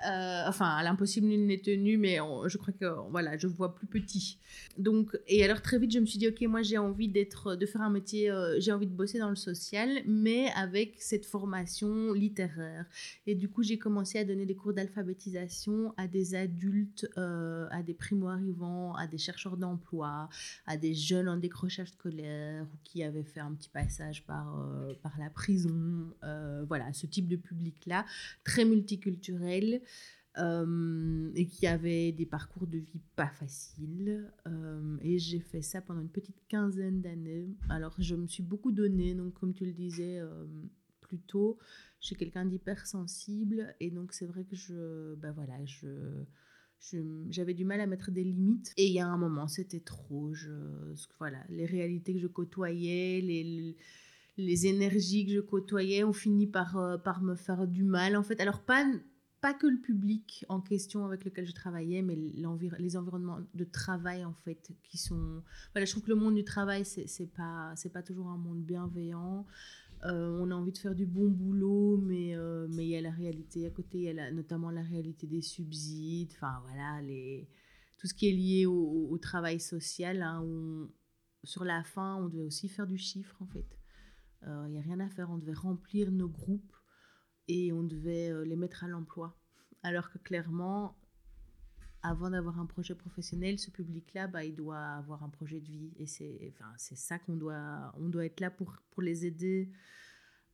Euh, 0.06 0.44
enfin, 0.46 0.84
l'impossible 0.84 1.26
n'est 1.28 1.58
tenu, 1.58 1.98
mais 1.98 2.18
je 2.46 2.58
crois 2.58 2.74
que 2.74 2.86
voilà, 3.10 3.36
je 3.38 3.48
vois 3.48 3.74
plus 3.74 3.88
petit. 3.88 4.38
Donc, 4.78 5.18
et 5.28 5.44
alors 5.44 5.62
très 5.62 5.80
vite, 5.80 5.92
je 5.92 6.00
me 6.00 6.06
suis 6.06 6.20
dit, 6.20 6.28
ok, 6.28 6.40
moi 6.42 6.62
j'ai 6.62 6.78
envie 6.78 7.08
d'être, 7.08 7.56
de 7.56 7.66
faire 7.66 7.82
un 7.82 7.90
métier, 7.90 8.30
euh, 8.30 8.60
j'ai 8.60 8.72
envie 8.72 8.86
de 8.86 8.94
bosser 8.94 9.18
dans 9.18 9.30
le 9.30 9.36
social, 9.36 10.04
mais 10.06 10.52
avec 10.56 10.96
cette 11.00 11.26
formation 11.26 12.14
littéraire. 12.14 12.86
Et 13.26 13.34
du 13.34 13.50
coup, 13.50 13.64
j'ai 13.64 13.80
commencé 13.80 14.20
à 14.20 14.24
donner 14.24 14.46
des 14.46 14.56
cours 14.56 14.74
d'alphabétisation 14.74 15.96
à 15.98 16.08
des 16.08 16.36
adultes, 16.36 17.10
euh, 17.18 17.68
à 17.72 17.82
des 17.82 17.96
primo-arrivants, 17.96 18.94
à 18.96 19.08
des 19.08 19.18
chercheurs 19.18 19.58
d'emploi, 19.58 20.30
à 20.68 20.78
des 20.78 20.94
jeunes 20.94 21.28
en 21.28 21.38
décrochage 21.38 21.90
scolaire 21.90 22.66
ou 22.66 22.78
qui 22.84 23.02
avaient 23.02 23.24
fait 23.24 23.40
un 23.40 23.54
petit 23.54 23.70
passage 23.70 24.24
par, 24.26 24.70
par 25.02 25.18
la 25.18 25.32
prison. 25.32 26.14
voilà, 26.68 26.94
ce 26.94 27.08
type 27.08 27.28
de 27.28 27.36
public-là, 27.36 28.06
très 28.44 28.64
multiculturel. 28.64 29.82
Euh, 30.40 31.32
et 31.34 31.48
qui 31.48 31.66
avait 31.66 32.12
des 32.12 32.28
parcours 32.28 32.68
de 32.68 32.78
vie 32.78 33.02
pas 33.16 33.30
faciles. 33.30 34.32
Euh, 34.48 34.98
et 35.02 35.18
j'ai 35.18 35.40
fait 35.40 35.64
ça 35.64 35.82
pendant 35.82 36.02
une 36.02 36.12
petite 36.12 36.40
quinzaine 36.48 37.02
d'années. 37.02 37.50
Alors, 37.70 37.96
je 37.98 38.14
me 38.16 38.28
suis 38.28 38.44
beaucoup 38.44 38.72
donnée, 38.72 39.16
donc 39.16 39.34
comme 39.34 39.54
tu 39.54 39.66
le 39.66 39.74
disais 39.74 40.20
euh, 40.20 40.46
plus 41.02 41.20
tôt, 41.20 41.58
je 42.02 42.08
suis 42.08 42.16
quelqu'un 42.16 42.46
d'hypersensible, 42.46 43.74
et 43.80 43.90
donc 43.90 44.14
c'est 44.14 44.28
vrai 44.28 44.44
que 44.44 44.56
je, 44.56 45.16
ben 45.16 45.32
voilà, 45.32 45.56
je, 45.66 45.88
j'avais 47.30 47.56
du 47.56 47.66
mal 47.66 47.82
à 47.82 47.88
mettre 47.88 48.12
des 48.12 48.24
limites. 48.24 48.74
Et 48.78 48.86
il 48.86 48.94
y 48.94 49.00
a 49.00 49.08
un 49.08 49.18
moment, 49.18 49.48
c'était 49.48 49.80
trop. 49.80 50.34
Je, 50.34 50.52
voilà, 51.18 51.44
les 51.50 51.66
réalités 51.66 52.14
que 52.14 52.20
je 52.20 52.28
côtoyais, 52.28 53.22
les, 53.22 53.76
les 54.38 54.68
énergies 54.68 55.26
que 55.26 55.32
je 55.32 55.40
côtoyais 55.40 56.04
ont 56.04 56.14
fini 56.14 56.46
par, 56.46 57.02
par 57.04 57.24
me 57.24 57.34
faire 57.34 57.68
du 57.68 57.84
mal, 57.84 58.16
en 58.16 58.22
fait. 58.22 58.40
Alors, 58.40 58.62
pas 58.62 58.86
pas 59.42 59.54
que 59.54 59.68
le 59.68 59.80
public 59.80 60.46
en 60.50 60.62
question 60.62 61.06
avec 61.06 61.24
lequel 61.24 61.46
je 61.46 61.54
travaillais, 61.54 62.02
mais 62.02 62.16
les 62.16 62.98
environnements 62.98 63.40
de 63.54 63.64
travail 63.64 64.26
en 64.26 64.34
fait 64.34 64.72
qui 64.84 64.98
sont. 64.98 65.44
Voilà, 65.74 65.86
je 65.86 65.92
trouve 65.92 66.04
que 66.04 66.10
le 66.10 66.16
monde 66.16 66.36
du 66.36 66.44
travail 66.44 66.86
c'est 66.86 67.32
pas 67.36 67.74
c'est 67.76 67.92
pas 67.92 68.04
toujours 68.04 68.28
un 68.28 68.38
monde 68.38 68.64
bienveillant. 68.64 69.46
Euh, 70.06 70.38
on 70.40 70.52
a 70.52 70.56
envie 70.56 70.72
de 70.72 70.78
faire 70.78 70.96
du 70.96 71.06
bon 71.06 71.30
boulot, 71.30 71.98
mais 71.98 72.36
euh, 72.36 72.68
mais 72.70 72.86
il 72.86 72.90
y 72.90 72.96
a 72.96 73.02
la 73.02 73.12
réalité 73.12 73.66
à 73.66 73.70
côté, 73.70 73.98
il 74.00 74.04
y 74.04 74.20
a 74.20 74.32
notamment 74.32 74.72
la 74.72 74.84
réalité 74.84 75.28
des 75.28 75.42
subsides. 75.42 76.32
Enfin 76.36 76.62
voilà, 76.66 77.02
les 77.02 77.48
tout 77.98 78.08
ce 78.08 78.14
qui 78.14 78.30
est 78.30 78.34
lié 78.34 78.66
au, 78.66 79.18
travail 79.18 79.60
social. 79.60 80.22
Hein, 80.22 80.88
sur 81.44 81.64
la 81.64 81.84
fin, 81.84 82.16
on 82.16 82.28
devait 82.28 82.44
aussi 82.44 82.70
faire 82.70 82.88
du 82.88 82.98
chiffre 82.98 83.36
en 83.42 83.48
fait. 83.48 83.66
Euh, 84.44 84.66
il 84.68 84.74
n'y 84.74 84.80
a 84.80 84.82
rien 84.82 85.00
à 85.00 85.10
faire, 85.10 85.30
on 85.32 85.38
devait 85.38 85.54
remplir 85.54 86.12
nos 86.12 86.30
groupes 86.30 86.76
et 87.48 87.72
on 87.72 87.84
devait 87.84 88.32
euh, 88.32 88.44
les 88.44 88.56
mettre 88.56 88.84
à 88.84 88.88
l'emploi. 88.88 89.38
Alors 89.84 90.10
que 90.10 90.18
clairement, 90.18 90.98
avant 92.04 92.30
d'avoir 92.30 92.60
un 92.60 92.66
projet 92.66 92.96
professionnel, 92.96 93.60
ce 93.60 93.72
public-là, 93.72 94.28
bah, 94.28 94.44
il 94.44 94.56
doit 94.56 94.80
avoir 94.80 95.24
un 95.24 95.30
projet 95.30 95.60
de 95.60 95.68
vie. 95.68 95.94
Et 95.98 96.08
c'est 96.08 96.54
enfin, 96.54 96.72
ça 96.78 97.20
qu'on 97.20 97.36
doit, 97.36 97.94
on 97.98 98.10
doit 98.10 98.26
être 98.26 98.40
là 98.40 98.52
pour, 98.52 98.76
pour 98.92 99.02
les 99.02 99.26
aider 99.26 99.70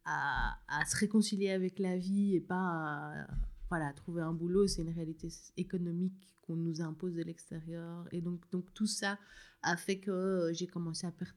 à, 0.05 0.57
à, 0.67 0.85
se 0.85 0.97
réconcilier 0.97 1.51
avec 1.51 1.79
la 1.79 1.97
vie 1.97 2.35
et 2.35 2.41
pas 2.41 2.55
à, 2.55 3.27
voilà, 3.69 3.93
trouver 3.93 4.21
un 4.21 4.33
boulot. 4.33 4.67
C'est 4.67 4.81
une 4.81 4.93
réalité 4.93 5.29
économique 5.57 6.37
qu'on 6.41 6.55
nous 6.55 6.81
impose 6.81 7.15
de 7.15 7.23
l'extérieur. 7.23 8.07
Et 8.11 8.21
donc, 8.21 8.49
donc 8.51 8.73
tout 8.73 8.87
ça 8.87 9.17
a 9.61 9.77
fait 9.77 9.99
que 9.99 10.11
euh, 10.11 10.53
j'ai 10.53 10.67
commencé 10.67 11.07
à 11.07 11.11
perdre 11.11 11.33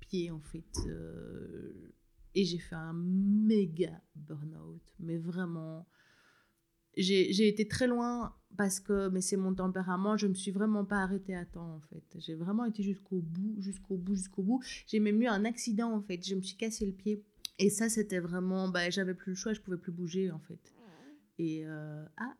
pied 0.00 0.30
en 0.30 0.40
fait. 0.40 0.76
Euh, 0.86 1.92
et 2.34 2.44
j'ai 2.44 2.58
fait 2.58 2.74
un 2.74 2.92
méga 2.94 4.00
burn-out. 4.16 4.82
Mais 5.00 5.18
vraiment, 5.18 5.86
j'ai 6.96 7.48
été 7.48 7.66
très 7.66 7.86
loin 7.86 8.34
parce 8.56 8.80
que, 8.80 9.08
mais 9.08 9.20
c'est 9.20 9.36
mon 9.36 9.54
tempérament, 9.54 10.16
je 10.16 10.26
me 10.26 10.34
suis 10.34 10.50
vraiment 10.50 10.84
pas 10.84 10.98
arrêtée 10.98 11.34
à 11.34 11.44
temps 11.44 11.74
en 11.74 11.80
fait. 11.80 12.04
J'ai 12.18 12.34
vraiment 12.34 12.64
été 12.64 12.82
jusqu'au 12.82 13.20
bout, 13.20 13.56
jusqu'au 13.58 13.96
bout, 13.96 14.14
jusqu'au 14.14 14.42
bout. 14.42 14.62
J'ai 14.86 15.00
même 15.00 15.20
eu 15.22 15.26
un 15.26 15.44
accident 15.44 15.92
en 15.92 16.02
fait. 16.02 16.26
Je 16.26 16.34
me 16.34 16.42
suis 16.42 16.56
cassé 16.56 16.86
le 16.86 16.92
pied. 16.92 17.22
Et 17.58 17.70
ça, 17.70 17.88
c'était 17.88 18.18
vraiment, 18.18 18.68
bah, 18.68 18.90
j'avais 18.90 19.14
plus 19.14 19.30
le 19.30 19.36
choix, 19.36 19.52
je 19.52 19.60
pouvais 19.60 19.76
plus 19.76 19.92
bouger 19.92 20.30
en 20.30 20.40
fait. 20.40 20.74
Et 21.38 21.64
euh, 21.64 22.04
ah. 22.16 22.34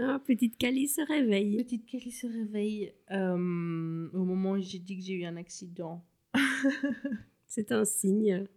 Ah, 0.00 0.20
petite 0.24 0.58
Cali 0.58 0.88
se 0.88 1.00
réveille. 1.02 1.56
Petite 1.56 1.86
Cali 1.86 2.10
se 2.10 2.26
réveille 2.26 2.92
euh, 3.12 4.08
au 4.12 4.24
moment 4.24 4.52
où 4.52 4.60
j'ai 4.60 4.80
dit 4.80 4.98
que 4.98 5.04
j'ai 5.04 5.14
eu 5.14 5.24
un 5.24 5.36
accident. 5.36 6.04
C'est 7.54 7.70
un 7.70 7.84
signe. 7.84 8.48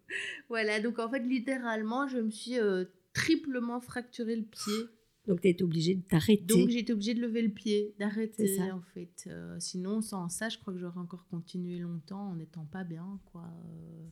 Voilà, 0.50 0.80
donc 0.80 0.98
en 0.98 1.08
fait, 1.08 1.20
littéralement, 1.20 2.08
je 2.08 2.18
me 2.18 2.32
suis 2.32 2.60
euh, 2.60 2.86
triplement 3.14 3.80
fracturé 3.80 4.36
le 4.36 4.42
pied 4.42 4.90
donc, 5.28 5.42
tu 5.42 5.50
es 5.50 5.62
obligé 5.62 5.96
de 5.96 6.02
t'arrêter. 6.02 6.46
Donc, 6.46 6.70
j'ai 6.70 6.80
été 6.80 6.94
obligée 6.94 7.14
de 7.14 7.22
lever 7.22 7.42
le 7.42 7.50
pied, 7.50 7.94
d'arrêter, 8.00 8.62
en 8.72 8.82
fait. 8.94 9.28
Euh, 9.28 9.58
sinon, 9.60 10.02
sans 10.02 10.30
ça, 10.30 10.48
je 10.48 10.58
crois 10.58 10.74
que 10.74 10.80
j'aurais 10.80 11.00
encore 11.00 11.28
continué 11.28 11.80
longtemps 11.80 12.30
en 12.30 12.36
n'étant 12.36 12.66
pas 12.66 12.86
bien, 12.86 13.20
quoi. 13.32 13.44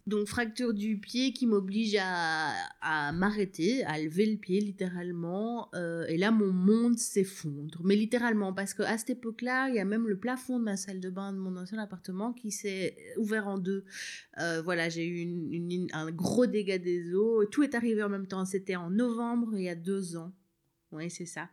Donc, 0.08 0.28
fracture 0.28 0.74
du 0.74 1.00
pied 1.00 1.32
qui 1.32 1.48
m'oblige 1.48 1.96
à, 2.00 2.52
à 2.82 3.14
m'arrêter, 3.14 3.84
à 3.86 3.98
lever 4.00 4.26
le 4.26 4.38
pied, 4.38 4.60
littéralement. 4.60 5.70
Euh, 5.74 6.06
et 6.08 6.18
là, 6.18 6.32
mon 6.32 6.52
monde 6.52 6.98
s'effondre. 6.98 7.82
Mais 7.86 7.96
littéralement, 7.96 8.54
parce 8.54 8.74
qu'à 8.74 8.98
cette 8.98 9.12
époque-là, 9.12 9.70
il 9.70 9.76
y 9.76 9.80
a 9.80 9.86
même 9.86 10.08
le 10.08 10.18
plafond 10.18 10.60
de 10.60 10.66
ma 10.66 10.76
salle 10.76 11.00
de 11.00 11.10
bain 11.10 11.32
de 11.32 11.38
mon 11.38 11.56
ancien 11.56 11.80
appartement 11.80 12.34
qui 12.34 12.52
s'est 12.52 12.98
ouvert 13.18 13.48
en 13.48 13.58
deux. 13.58 13.86
Euh, 14.40 14.62
voilà, 14.62 14.90
j'ai 14.90 15.06
eu 15.08 15.22
une, 15.22 15.88
un 15.94 16.12
gros 16.12 16.46
dégât 16.46 16.78
des 16.78 17.14
eaux. 17.14 17.46
Tout 17.46 17.64
est 17.64 17.74
arrivé 17.74 18.04
en 18.04 18.10
même 18.10 18.28
temps. 18.28 18.44
C'était 18.46 18.76
en 18.76 18.90
novembre, 18.90 19.52
il 19.56 19.64
y 19.64 19.70
a 19.70 19.76
deux 19.76 20.18
ans. 20.18 20.34
Oui, 20.96 21.10
c'est 21.10 21.26
ça. 21.26 21.50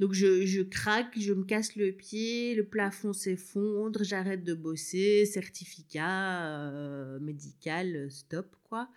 Donc 0.00 0.12
je, 0.12 0.44
je, 0.44 0.62
craque, 0.62 1.16
je 1.18 1.32
me 1.32 1.44
casse 1.44 1.76
le 1.76 1.92
pied, 1.92 2.54
le 2.56 2.66
plafond 2.66 3.12
s'effondre, 3.12 4.02
j'arrête 4.02 4.42
de 4.42 4.54
bosser, 4.54 5.24
certificat 5.24 6.46
euh, 6.72 7.20
médical, 7.20 8.10
stop 8.10 8.56
quoi. 8.64 8.88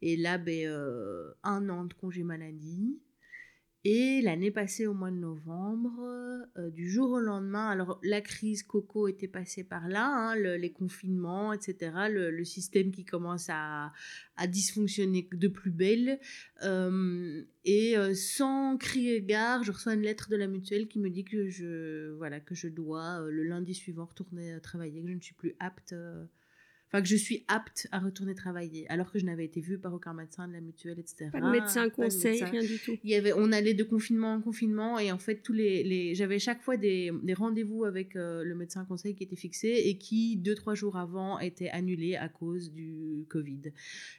Et 0.00 0.16
là, 0.16 0.38
ben, 0.38 0.66
euh, 0.66 1.34
un 1.42 1.68
an 1.68 1.84
de 1.84 1.92
congé 1.92 2.22
maladie. 2.22 2.98
Et 3.84 4.20
l'année 4.22 4.50
passée, 4.50 4.86
au 4.86 4.94
mois 4.94 5.12
de 5.12 5.16
novembre, 5.16 6.00
euh, 6.56 6.70
du 6.70 6.90
jour 6.90 7.10
au 7.12 7.20
lendemain, 7.20 7.68
alors 7.68 8.00
la 8.02 8.20
crise 8.20 8.64
Coco 8.64 9.06
était 9.06 9.28
passée 9.28 9.62
par 9.62 9.86
là, 9.88 10.06
hein, 10.06 10.34
les 10.34 10.72
confinements, 10.72 11.52
etc., 11.52 11.92
le, 12.10 12.44
système 12.44 12.90
qui 12.90 13.04
commence 13.04 13.46
à, 13.50 13.92
à, 14.36 14.46
dysfonctionner 14.48 15.28
de 15.30 15.48
plus 15.48 15.70
belle. 15.70 16.18
Euh, 16.64 17.44
et 17.64 17.96
euh, 17.96 18.14
sans 18.14 18.76
crier 18.78 19.22
gare, 19.22 19.62
je 19.62 19.70
reçois 19.70 19.94
une 19.94 20.02
lettre 20.02 20.28
de 20.28 20.36
la 20.36 20.48
mutuelle 20.48 20.88
qui 20.88 20.98
me 20.98 21.08
dit 21.08 21.24
que 21.24 21.48
je, 21.48 22.10
voilà, 22.16 22.40
que 22.40 22.56
je 22.56 22.66
dois 22.66 23.20
le 23.30 23.44
lundi 23.44 23.74
suivant 23.74 24.06
retourner 24.06 24.58
travailler, 24.60 25.02
que 25.02 25.08
je 25.08 25.14
ne 25.14 25.20
suis 25.20 25.34
plus 25.34 25.54
apte 25.60 25.94
enfin 26.88 27.02
que 27.02 27.08
je 27.08 27.16
suis 27.16 27.44
apte 27.48 27.86
à 27.92 27.98
retourner 27.98 28.34
travailler, 28.34 28.88
alors 28.88 29.12
que 29.12 29.18
je 29.18 29.24
n'avais 29.24 29.44
été 29.44 29.60
vue 29.60 29.78
par 29.78 29.92
aucun 29.92 30.14
médecin 30.14 30.48
de 30.48 30.54
la 30.54 30.60
mutuelle, 30.60 30.98
etc. 30.98 31.28
Pas 31.30 31.40
de 31.40 31.50
médecin 31.50 31.90
conseil, 31.90 32.42
rien 32.42 32.62
du 32.62 32.78
tout. 32.78 32.96
Il 33.04 33.10
y 33.10 33.14
avait, 33.14 33.32
on 33.34 33.52
allait 33.52 33.74
de 33.74 33.84
confinement 33.84 34.34
en 34.34 34.40
confinement 34.40 34.98
et 34.98 35.12
en 35.12 35.18
fait 35.18 35.42
tous 35.42 35.52
les, 35.52 35.84
les 35.84 36.14
j'avais 36.14 36.38
chaque 36.38 36.62
fois 36.62 36.76
des, 36.76 37.12
des 37.22 37.34
rendez-vous 37.34 37.84
avec 37.84 38.16
euh, 38.16 38.42
le 38.42 38.54
médecin 38.54 38.84
conseil 38.84 39.14
qui 39.14 39.24
était 39.24 39.36
fixé 39.36 39.68
et 39.68 39.98
qui 39.98 40.36
deux 40.36 40.54
trois 40.54 40.74
jours 40.74 40.96
avant 40.96 41.38
était 41.38 41.68
annulé 41.68 42.16
à 42.16 42.28
cause 42.28 42.72
du 42.72 43.26
Covid. 43.28 43.72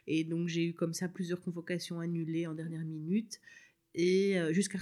Et 0.08 0.24
donc 0.24 0.48
j'ai 0.48 0.68
eu 0.68 0.74
comme 0.74 0.94
ça 0.94 1.08
plusieurs 1.08 1.42
convocations 1.42 2.00
annulées 2.00 2.46
en 2.46 2.54
dernière 2.54 2.86
minute 2.86 3.40
et 3.96 4.40
euh, 4.40 4.54
jusqu'à 4.54 4.78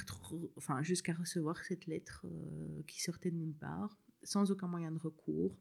enfin 0.57 0.83
jusqu'à 0.83 1.13
recevoir 1.13 1.63
cette 1.63 1.85
lettre 1.87 2.25
euh, 2.25 2.81
qui 2.87 3.01
sortait 3.01 3.31
de 3.31 3.37
nulle 3.37 3.55
part 3.55 3.97
sans 4.23 4.51
aucun 4.51 4.67
moyen 4.67 4.91
de 4.91 4.99
recours 4.99 5.55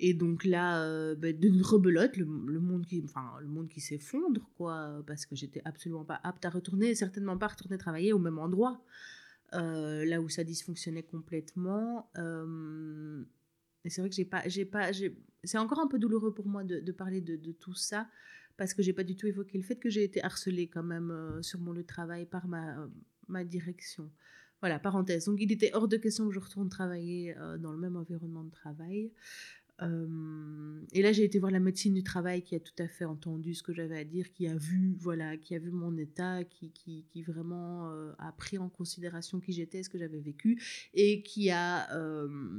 et 0.00 0.12
donc 0.12 0.44
là, 0.44 0.82
euh, 0.82 1.14
bah, 1.14 1.32
d'une 1.32 1.62
rebelote, 1.62 2.16
le, 2.16 2.24
monde 2.26 2.84
qui, 2.86 3.02
enfin, 3.04 3.32
le 3.40 3.46
monde 3.46 3.68
qui 3.68 3.80
s'effondre, 3.80 4.50
quoi, 4.56 5.02
parce 5.06 5.24
que 5.24 5.36
j'étais 5.36 5.62
absolument 5.64 6.04
pas 6.04 6.20
apte 6.24 6.44
à 6.44 6.50
retourner, 6.50 6.94
certainement 6.94 7.38
pas 7.38 7.48
retourner 7.48 7.78
travailler 7.78 8.12
au 8.12 8.18
même 8.18 8.38
endroit, 8.38 8.82
euh, 9.54 10.04
là 10.04 10.20
où 10.20 10.28
ça 10.28 10.42
dysfonctionnait 10.42 11.04
complètement. 11.04 12.10
Euh, 12.18 13.22
et 13.84 13.90
c'est 13.90 14.00
vrai 14.00 14.10
que 14.10 14.16
j'ai 14.16 14.24
pas, 14.24 14.48
j'ai 14.48 14.64
pas, 14.64 14.90
c'est 15.44 15.58
encore 15.58 15.78
un 15.78 15.86
peu 15.86 15.98
douloureux 15.98 16.34
pour 16.34 16.48
moi 16.48 16.64
de, 16.64 16.92
parler 16.92 17.20
de, 17.20 17.36
de, 17.36 17.52
tout 17.52 17.74
ça, 17.74 18.08
parce 18.56 18.74
que 18.74 18.82
j'ai 18.82 18.92
pas 18.92 19.04
du 19.04 19.14
tout 19.14 19.28
évoqué 19.28 19.58
le 19.58 19.64
fait 19.64 19.76
que 19.76 19.90
j'ai 19.90 20.02
été 20.02 20.24
harcelée 20.24 20.66
quand 20.66 20.82
même 20.82 21.38
sur 21.42 21.60
mon 21.60 21.72
lieu 21.72 21.82
de 21.82 21.86
travail 21.86 22.26
par 22.26 22.48
ma, 22.48 22.88
ma 23.28 23.44
direction. 23.44 24.10
Voilà, 24.60 24.78
parenthèse. 24.78 25.26
Donc, 25.26 25.40
il 25.40 25.52
était 25.52 25.70
hors 25.74 25.88
de 25.88 25.98
question 25.98 26.26
que 26.26 26.32
je 26.34 26.40
retourne 26.40 26.70
travailler 26.70 27.36
dans 27.58 27.70
le 27.70 27.78
même 27.78 27.96
environnement 27.96 28.44
de 28.44 28.50
travail 28.50 29.12
et 29.80 31.02
là, 31.02 31.12
j'ai 31.12 31.24
été 31.24 31.38
voir 31.38 31.50
la 31.50 31.58
médecine 31.58 31.94
du 31.94 32.04
travail 32.04 32.42
qui 32.42 32.54
a 32.54 32.60
tout 32.60 32.74
à 32.78 32.86
fait 32.86 33.04
entendu 33.04 33.54
ce 33.54 33.62
que 33.62 33.72
j'avais 33.72 33.98
à 33.98 34.04
dire, 34.04 34.32
qui 34.32 34.46
a 34.46 34.56
vu, 34.56 34.94
voilà, 35.00 35.36
qui 35.36 35.54
a 35.54 35.58
vu 35.58 35.70
mon 35.70 35.96
état, 35.96 36.44
qui, 36.44 36.70
qui, 36.70 37.22
vraiment 37.22 37.90
a 38.18 38.32
pris 38.32 38.58
en 38.58 38.68
considération 38.68 39.40
qui 39.40 39.52
j'étais, 39.52 39.82
ce 39.82 39.90
que 39.90 39.98
j'avais 39.98 40.20
vécu, 40.20 40.62
et 40.94 41.22
qui 41.22 41.50
a 41.50 41.88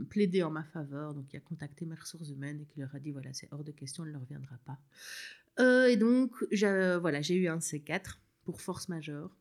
plaidé 0.10 0.44
en 0.44 0.52
ma 0.52 0.64
faveur, 0.64 1.14
donc 1.14 1.28
qui 1.28 1.38
a 1.38 1.42
contacté 1.42 1.86
mes 1.86 1.96
ressources 1.96 2.30
humaines 2.30 2.60
et 2.62 2.66
qui 2.66 2.80
leur 2.80 2.94
a 2.94 3.00
dit, 3.00 3.12
voilà, 3.12 3.32
c'est 3.34 3.48
hors 3.52 3.64
de 3.64 3.72
question, 3.72 4.06
elle 4.06 4.12
ne 4.12 4.18
reviendra 4.18 4.60
pas. 4.66 5.88
et 5.88 5.96
donc, 5.96 6.34
voilà, 6.52 7.22
j'ai 7.22 7.36
eu 7.36 7.48
un 7.48 7.60
C4 7.60 8.18
pour 8.44 8.62
force 8.62 8.90
majeure. 8.90 9.36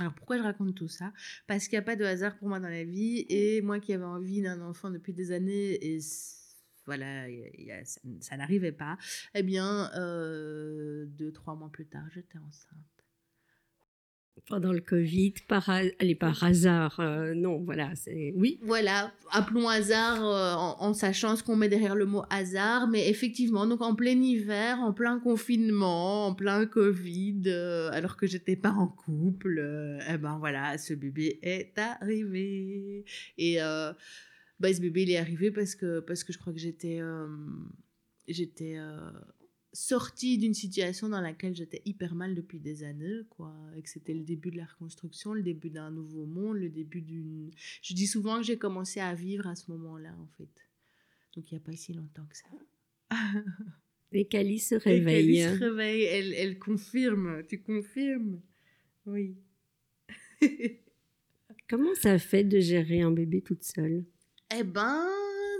Alors 0.00 0.14
pourquoi 0.14 0.38
je 0.38 0.42
raconte 0.42 0.74
tout 0.74 0.88
ça? 0.88 1.12
Parce 1.46 1.66
qu'il 1.66 1.76
n'y 1.76 1.82
a 1.82 1.82
pas 1.82 1.96
de 1.96 2.04
hasard 2.04 2.36
pour 2.36 2.48
moi 2.48 2.60
dans 2.60 2.68
la 2.68 2.84
vie 2.84 3.26
et 3.28 3.60
moi 3.62 3.80
qui 3.80 3.92
avais 3.92 4.04
envie 4.04 4.42
d'un 4.42 4.60
enfant 4.60 4.90
depuis 4.90 5.12
des 5.12 5.32
années 5.32 5.74
et 5.84 5.98
voilà, 6.88 7.26
ça, 8.20 8.36
n'arrivait 8.38 8.72
pas, 8.72 8.96
eh 9.34 9.42
bien, 9.42 9.90
euh, 9.94 11.04
deux, 11.06 11.32
trois 11.32 11.54
mois 11.54 11.70
plus 11.70 11.84
tard, 11.84 12.06
j'étais 12.14 12.38
enceinte 12.38 12.78
pendant 14.48 14.72
le 14.72 14.80
Covid, 14.80 15.34
par, 15.48 15.68
allez, 15.68 16.14
par 16.14 16.42
hasard, 16.44 17.00
euh, 17.00 17.34
non, 17.34 17.58
voilà, 17.64 17.90
c'est 17.96 18.32
oui. 18.36 18.58
Voilà, 18.62 19.12
appelons 19.32 19.68
hasard 19.68 20.24
euh, 20.24 20.54
en, 20.54 20.94
sachant 20.94 21.34
ce 21.34 21.42
qu'on 21.42 21.56
met 21.56 21.68
derrière 21.68 21.96
le 21.96 22.06
mot 22.06 22.22
hasard, 22.30 22.86
mais 22.86 23.10
effectivement, 23.10 23.66
donc 23.66 23.82
en 23.82 23.96
plein 23.96 24.18
hiver, 24.20 24.78
en 24.80 24.92
plein 24.92 25.18
confinement, 25.18 26.28
en 26.28 26.34
plein 26.34 26.66
Covid, 26.66 27.50
alors 27.92 28.16
que 28.16 28.28
j'étais 28.28 28.56
pas 28.56 28.70
en 28.70 28.86
couple, 28.86 29.98
eh 30.08 30.16
ben 30.16 30.38
voilà, 30.38 30.78
ce 30.78 30.94
bébé 30.94 31.40
est 31.42 31.76
arrivé. 31.76 33.04
Et 33.36 33.58
bah, 34.60 34.72
ce 34.72 34.80
bébé, 34.80 35.02
il 35.02 35.10
est 35.10 35.16
arrivé 35.16 35.50
parce 35.50 35.74
que, 35.74 36.00
parce 36.00 36.24
que 36.24 36.32
je 36.32 36.38
crois 36.38 36.52
que 36.52 36.58
j'étais 36.58 37.00
j'étais 38.26 38.76
sortie 39.72 40.38
d'une 40.38 40.54
situation 40.54 41.08
dans 41.08 41.20
laquelle 41.20 41.54
j'étais 41.54 41.82
hyper 41.84 42.14
mal 42.14 42.34
depuis 42.34 42.58
des 42.58 42.84
années, 42.84 43.20
quoi, 43.30 43.54
et 43.76 43.82
que 43.82 43.88
c'était 43.88 44.14
le 44.14 44.24
début 44.24 44.50
de 44.50 44.56
la 44.56 44.64
reconstruction, 44.64 45.34
le 45.34 45.42
début 45.42 45.70
d'un 45.70 45.90
nouveau 45.90 46.26
monde, 46.26 46.58
le 46.58 46.70
début 46.70 47.02
d'une... 47.02 47.50
Je 47.82 47.94
dis 47.94 48.06
souvent 48.06 48.38
que 48.38 48.44
j'ai 48.44 48.58
commencé 48.58 49.00
à 49.00 49.14
vivre 49.14 49.46
à 49.46 49.54
ce 49.54 49.70
moment-là, 49.70 50.14
en 50.18 50.26
fait. 50.36 50.50
Donc 51.34 51.50
il 51.50 51.54
n'y 51.54 51.60
a 51.60 51.64
pas 51.64 51.76
si 51.76 51.92
longtemps 51.92 52.26
que 52.26 52.36
ça. 52.36 52.48
et 54.12 54.26
Cali 54.26 54.58
se 54.58 54.74
réveille. 54.74 55.42
se 55.42 55.58
réveille, 55.60 56.02
elle, 56.04 56.34
elle 56.34 56.58
confirme, 56.58 57.44
tu 57.48 57.60
confirmes? 57.60 58.40
Oui. 59.06 59.36
Comment 61.68 61.94
ça 61.94 62.18
fait 62.18 62.44
de 62.44 62.58
gérer 62.58 63.02
un 63.02 63.10
bébé 63.10 63.42
toute 63.42 63.62
seule? 63.62 64.04
Eh 64.50 64.64
ben, 64.64 65.06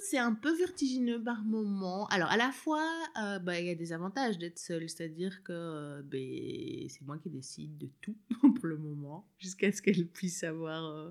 c'est 0.01 0.19
un 0.19 0.33
peu 0.33 0.57
vertigineux 0.57 1.23
par 1.23 1.45
moment. 1.45 2.07
Alors, 2.07 2.31
à 2.31 2.39
la 2.39 2.51
fois, 2.53 2.89
euh, 3.23 3.39
bah, 3.39 3.61
il 3.61 3.67
y 3.67 3.71
a 3.71 3.75
des 3.75 3.93
avantages 3.93 4.39
d'être 4.39 4.59
seule, 4.59 4.89
c'est-à-dire 4.89 5.43
que 5.43 5.53
euh, 5.53 6.03
ben, 6.03 6.89
c'est 6.89 7.03
moi 7.03 7.19
qui 7.19 7.29
décide 7.29 7.77
de 7.77 7.91
tout 8.01 8.17
pour 8.41 8.67
le 8.67 8.79
moment, 8.79 9.27
jusqu'à 9.39 9.71
ce 9.73 9.83
qu'elle 9.83 10.07
puisse 10.07 10.43
avoir 10.43 10.85
euh, 10.87 11.11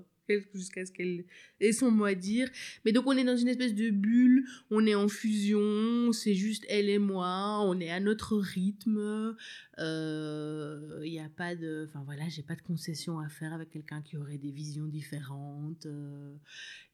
jusqu'à 0.54 0.84
ce 0.84 0.92
qu'elle 0.92 1.24
ait 1.60 1.72
son 1.72 1.90
mot 1.90 2.04
à 2.04 2.14
dire. 2.14 2.48
Mais 2.84 2.92
donc 2.92 3.06
on 3.06 3.12
est 3.12 3.24
dans 3.24 3.36
une 3.36 3.48
espèce 3.48 3.74
de 3.74 3.90
bulle, 3.90 4.44
on 4.70 4.86
est 4.86 4.94
en 4.94 5.08
fusion, 5.08 6.12
c'est 6.12 6.34
juste 6.34 6.64
elle 6.68 6.88
et 6.88 6.98
moi, 6.98 7.60
on 7.62 7.78
est 7.80 7.90
à 7.90 8.00
notre 8.00 8.36
rythme. 8.36 9.36
Il 9.78 9.84
euh, 9.84 11.00
n'y 11.02 11.20
a 11.20 11.28
pas 11.28 11.54
de... 11.54 11.86
Enfin 11.88 12.02
voilà, 12.04 12.28
j'ai 12.28 12.42
pas 12.42 12.56
de 12.56 12.62
concession 12.62 13.18
à 13.20 13.28
faire 13.28 13.52
avec 13.52 13.70
quelqu'un 13.70 14.02
qui 14.02 14.16
aurait 14.16 14.38
des 14.38 14.50
visions 14.50 14.86
différentes. 14.86 15.86
Euh. 15.86 16.34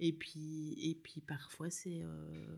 et, 0.00 0.12
puis, 0.12 0.76
et 0.82 0.94
puis 0.94 1.20
parfois 1.20 1.70
c'est... 1.70 2.02
Euh, 2.02 2.56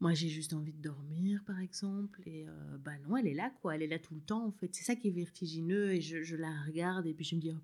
moi, 0.00 0.12
j'ai 0.12 0.28
juste 0.28 0.52
envie 0.52 0.72
de 0.72 0.82
dormir, 0.82 1.42
par 1.46 1.60
exemple. 1.60 2.20
Et 2.26 2.44
bah 2.84 2.92
non, 3.08 3.16
elle 3.16 3.28
est 3.28 3.34
là, 3.34 3.50
quoi. 3.62 3.74
Elle 3.74 3.82
est 3.82 3.86
là 3.86 3.98
tout 3.98 4.14
le 4.14 4.20
temps, 4.20 4.44
en 4.44 4.52
fait. 4.52 4.68
C'est 4.74 4.84
ça 4.84 4.96
qui 4.96 5.08
est 5.08 5.12
vertigineux. 5.12 5.92
Et 5.94 6.02
je, 6.02 6.22
je, 6.22 6.36
la 6.36 6.50
regarde 6.66 7.06
et 7.06 7.14
puis 7.14 7.24
je 7.24 7.36
me 7.36 7.40
dis, 7.40 7.52
oh, 7.52 7.60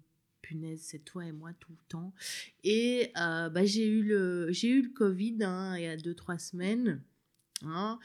c'est 0.79 1.05
toi 1.05 1.25
et 1.27 1.33
moi 1.33 1.51
tout 1.59 1.73
le 1.73 1.89
temps. 1.89 2.13
Et 2.65 3.13
euh, 3.17 3.49
bah, 3.49 3.65
j'ai 3.65 3.87
eu 3.87 4.03
le 4.03 4.49
j'ai 4.51 4.69
eu 4.69 4.83
le 4.83 4.91
Covid 4.91 5.39
hein, 5.43 5.77
il 5.77 5.83
y 5.85 5.87
a 5.87 5.97
deux 5.97 6.15
trois 6.15 6.39
semaines. 6.39 7.03
Hein. 7.65 7.99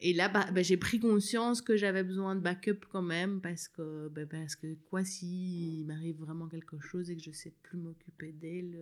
Et 0.00 0.12
là, 0.12 0.28
bah, 0.28 0.46
bah, 0.52 0.62
j'ai 0.62 0.76
pris 0.76 1.00
conscience 1.00 1.62
que 1.62 1.76
j'avais 1.76 2.02
besoin 2.02 2.34
de 2.34 2.40
backup 2.40 2.80
quand 2.90 3.02
même 3.02 3.40
parce 3.40 3.66
que, 3.66 4.08
bah, 4.08 4.26
parce 4.26 4.56
que 4.56 4.74
quoi 4.90 5.04
s'il 5.04 5.86
m'arrive 5.86 6.16
vraiment 6.16 6.48
quelque 6.48 6.78
chose 6.80 7.10
et 7.10 7.16
que 7.16 7.22
je 7.22 7.30
sais 7.30 7.54
plus 7.62 7.78
m'occuper 7.78 8.32
d'elle. 8.32 8.76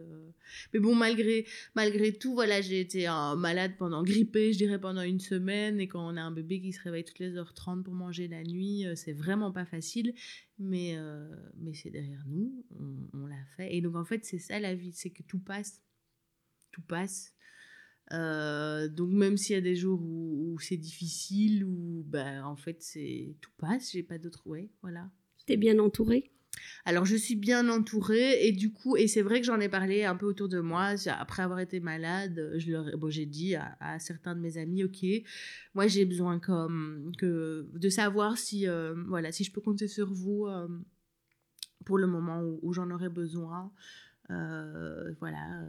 Mais 0.73 0.81
bon, 0.81 0.95
malgré, 0.95 1.47
malgré 1.77 2.13
tout, 2.13 2.35
voilà, 2.35 2.61
j'ai 2.61 2.81
été 2.81 3.07
malade 3.37 3.73
pendant, 3.79 4.03
grippée, 4.03 4.53
je 4.53 4.59
dirais, 4.59 4.81
pendant 4.81 5.03
une 5.03 5.21
semaine. 5.21 5.81
Et 5.81 5.87
quand 5.87 6.05
on 6.05 6.17
a 6.17 6.23
un 6.23 6.33
bébé 6.33 6.61
qui 6.61 6.73
se 6.73 6.83
réveille 6.83 7.05
toutes 7.05 7.21
les 7.21 7.37
heures 7.37 7.55
30 7.55 7.85
pour 7.85 7.95
manger 7.95 8.27
la 8.27 8.43
nuit, 8.43 8.87
c'est 8.97 9.13
vraiment 9.13 9.53
pas 9.53 9.67
facile. 9.67 10.15
Mais, 10.59 10.97
mais 11.59 11.75
c'est 11.75 11.91
derrière 11.91 12.25
nous, 12.27 12.65
on 13.13 13.27
l'a 13.27 13.45
fait. 13.57 13.73
Et 13.77 13.81
donc, 13.81 13.95
en 13.95 14.05
fait, 14.05 14.25
c'est 14.25 14.39
ça 14.39 14.59
la 14.59 14.75
vie, 14.75 14.93
c'est 14.93 15.11
que 15.11 15.23
tout 15.23 15.39
passe. 15.39 15.81
Tout 16.73 16.83
passe 16.83 17.35
euh, 18.13 18.89
donc 18.89 19.11
même 19.11 19.37
s'il 19.37 19.55
y 19.55 19.59
a 19.59 19.63
des 19.63 19.77
jours 19.77 20.01
où, 20.03 20.59
c'est 20.61 20.77
difficile, 20.77 21.65
où 21.65 22.05
ben, 22.07 22.45
en 22.45 22.57
fait 22.57 22.83
c'est 22.83 23.37
tout 23.41 23.53
passe, 23.59 23.93
j'ai 23.93 24.03
pas 24.03 24.19
d'autre 24.19 24.47
ouais, 24.47 24.71
voilà. 24.83 25.11
T'es 25.47 25.57
bien 25.57 25.79
entourée 25.79 26.33
alors 26.85 27.05
je 27.05 27.15
suis 27.15 27.37
bien 27.37 27.69
entourée 27.69 28.47
et 28.47 28.51
du 28.51 28.73
coup 28.73 28.97
et 28.97 29.07
c'est 29.07 29.23
vrai 29.23 29.41
que 29.41 29.47
j'en 29.47 29.61
ai 29.61 29.69
parlé 29.69 30.05
un 30.05 30.17
peu 30.17 30.27
autour 30.27 30.49
de 30.49 30.59
moi 30.59 30.95
après 31.07 31.43
avoir 31.45 31.61
été 31.61 31.79
malade 31.79 32.53
je 32.57 32.73
leur 32.73 32.99
bon, 32.99 33.11
j'ai 33.11 33.27
dit 33.27 33.55
à, 33.55 33.99
certains 34.01 34.35
de 34.35 34.41
mes 34.41 34.59
amis 34.59 34.83
ok 34.83 35.07
moi 35.75 35.87
j'ai 35.87 36.05
besoin 36.05 36.41
comme 36.41 37.13
que 37.17 37.69
de 37.75 37.89
savoir 37.89 38.39
si 38.39 38.67
euh, 38.67 38.95
voilà 39.07 39.31
si 39.31 39.45
je 39.45 39.53
peux 39.53 39.61
compter 39.61 39.87
sur 39.87 40.13
vous 40.13 40.47
euh, 40.47 40.67
pour 41.85 41.97
le 41.97 42.09
moment 42.09 42.43
où, 42.43 42.59
où 42.63 42.73
j'en 42.73 42.91
aurais 42.91 43.11
besoin 43.11 43.71
voilà 44.29 45.63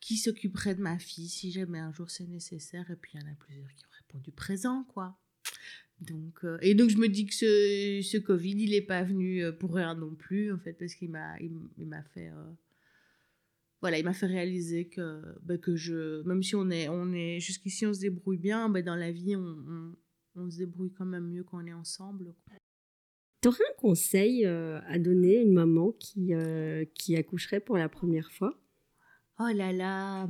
qui 0.00 0.16
s'occuperait 0.16 0.74
de 0.74 0.82
ma 0.82 0.98
fille 0.98 1.28
si 1.28 1.52
jamais 1.52 1.78
un 1.78 1.92
jour 1.92 2.10
c'est 2.10 2.26
nécessaire. 2.26 2.90
Et 2.90 2.96
puis 2.96 3.12
il 3.14 3.20
y 3.20 3.24
en 3.24 3.30
a 3.30 3.34
plusieurs 3.36 3.68
qui 3.74 3.84
ont 3.84 3.96
répondu 3.98 4.32
présent, 4.32 4.84
quoi. 4.84 5.18
Donc, 6.00 6.44
euh, 6.44 6.58
et 6.62 6.74
donc 6.74 6.88
je 6.88 6.96
me 6.96 7.08
dis 7.08 7.26
que 7.26 7.34
ce, 7.34 8.00
ce 8.02 8.16
Covid, 8.16 8.54
il 8.58 8.70
n'est 8.70 8.80
pas 8.80 9.02
venu 9.02 9.44
euh, 9.44 9.52
pour 9.52 9.74
rien 9.74 9.94
non 9.94 10.14
plus, 10.14 10.52
en 10.52 10.58
fait, 10.58 10.72
parce 10.72 10.94
qu'il 10.94 11.10
m'a, 11.10 11.38
il, 11.40 11.86
m'a 11.86 12.02
fait, 12.02 12.28
euh, 12.28 12.52
voilà, 13.82 13.98
il 13.98 14.04
m'a 14.04 14.14
fait 14.14 14.26
réaliser 14.26 14.88
que, 14.88 15.22
bah, 15.42 15.58
que 15.58 15.76
je, 15.76 16.22
même 16.22 16.42
si 16.42 16.56
on 16.56 16.70
est, 16.70 16.88
on 16.88 17.12
est, 17.12 17.38
jusqu'ici 17.40 17.86
on 17.86 17.92
se 17.92 18.00
débrouille 18.00 18.38
bien, 18.38 18.70
bah, 18.70 18.80
dans 18.80 18.96
la 18.96 19.12
vie 19.12 19.36
on, 19.36 19.94
on, 20.36 20.50
se 20.50 20.58
débrouille 20.58 20.92
quand 20.92 21.04
même 21.04 21.28
mieux 21.28 21.44
quand 21.44 21.62
on 21.62 21.66
est 21.66 21.72
ensemble. 21.74 22.34
Tu 23.42 23.48
un 23.48 23.52
conseil 23.78 24.44
à 24.44 24.98
donner 24.98 25.38
à 25.38 25.42
une 25.42 25.54
maman 25.54 25.92
qui, 25.92 26.32
qui 26.94 27.16
accoucherait 27.16 27.60
pour 27.60 27.78
la 27.78 27.88
première 27.88 28.30
fois? 28.32 28.58
Oh 29.42 29.48
là 29.54 29.72
là, 29.72 30.28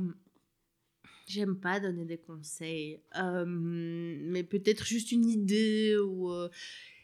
j'aime 1.27 1.59
pas 1.59 1.81
donner 1.81 2.05
des 2.05 2.17
conseils, 2.17 3.01
mais 3.13 4.43
peut-être 4.43 4.85
juste 4.85 5.11
une 5.11 5.29
idée 5.29 5.97
ou. 5.97 6.31
Euh, 6.31 6.47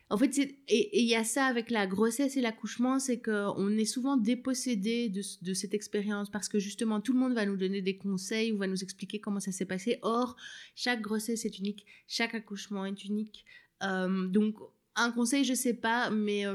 en 0.10 0.17
fait, 0.17 0.38
et 0.38 1.02
il 1.02 1.06
y 1.06 1.15
a 1.15 1.26
ça 1.26 1.48
avec 1.48 1.70
la 1.70 1.86
grossesse 1.86 2.38
et 2.38 2.41
l'accouchement, 2.41 2.98
c'est 2.98 3.22
qu'on 3.22 3.78
est 3.78 3.84
souvent 3.84 4.15
dépossédé 4.15 5.10
de, 5.10 5.54
cette 5.54 5.74
expérience 5.74 6.30
parce 6.30 6.48
que 6.48 6.60
justement 6.60 7.02
tout 7.02 7.12
le 7.12 7.20
monde 7.20 7.34
va 7.34 7.46
nous 7.46 7.58
donner 7.58 7.82
des 7.82 7.98
conseils 7.98 8.54
ou 8.54 8.58
va 8.58 8.67
nous 8.67 8.84
expliquer 8.84 9.20
comment 9.20 9.41
ça 9.41 9.52
s'est 9.52 9.65
passé. 9.65 10.00
Or, 10.04 10.38
chaque 10.76 11.02
grossesse 11.02 11.43
est 11.43 11.60
unique, 11.60 11.86
chaque 12.08 12.36
accouchement 12.36 12.86
est 12.86 13.04
unique. 13.04 13.43
donc, 13.82 14.56
un 14.96 15.12
conseil, 15.12 15.43
je 15.43 15.54
sais 15.54 15.74
pas, 15.74 16.10
mais 16.10 16.46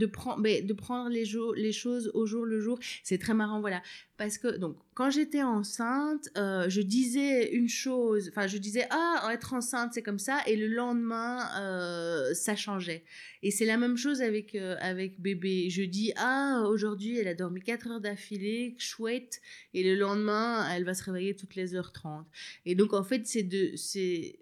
de, 0.00 0.06
prendre 0.06 0.42
de 0.42 0.72
prendre 0.72 1.10
les, 1.10 1.24
les 1.56 1.72
choses 1.72 2.10
au 2.14 2.26
jour 2.26 2.44
le 2.44 2.60
jour. 2.60 2.78
C'est 3.04 3.18
très 3.18 3.34
marrant, 3.34 3.60
voilà. 3.60 3.82
Parce 4.16 4.38
que, 4.38 4.56
donc, 4.56 4.76
quand 4.94 5.10
j'étais 5.10 5.42
enceinte, 5.42 6.28
euh, 6.36 6.68
je 6.68 6.80
disais 6.80 7.52
une 7.52 7.68
chose, 7.68 8.28
enfin, 8.30 8.46
je 8.46 8.58
disais, 8.58 8.86
ah, 8.90 9.28
être 9.32 9.54
enceinte, 9.54 9.92
c'est 9.94 10.02
comme 10.02 10.18
ça, 10.18 10.40
et 10.46 10.56
le 10.56 10.66
lendemain, 10.66 11.48
euh, 11.58 12.34
ça 12.34 12.56
changeait. 12.56 13.04
Et 13.42 13.50
c'est 13.50 13.64
la 13.64 13.76
même 13.76 13.96
chose 13.96 14.20
avec, 14.20 14.54
euh, 14.54 14.76
avec 14.80 15.20
bébé. 15.20 15.70
Je 15.70 15.82
dis, 15.82 16.12
ah, 16.16 16.64
aujourd'hui, 16.68 17.18
elle 17.18 17.28
a 17.28 17.34
dormi 17.34 17.60
4 17.60 17.90
heures 17.90 18.00
d'affilée, 18.00 18.74
chouette, 18.78 19.40
et 19.74 19.82
le 19.82 19.94
lendemain, 19.94 20.68
elle 20.74 20.84
va 20.84 20.94
se 20.94 21.04
réveiller 21.04 21.34
toutes 21.34 21.54
les 21.54 21.74
heures 21.74 21.92
30. 21.92 22.26
Et 22.66 22.74
donc, 22.74 22.92
en 22.92 23.04
fait, 23.04 23.26
c'est 23.26 23.42
de, 23.42 23.72
c'est 23.76 24.36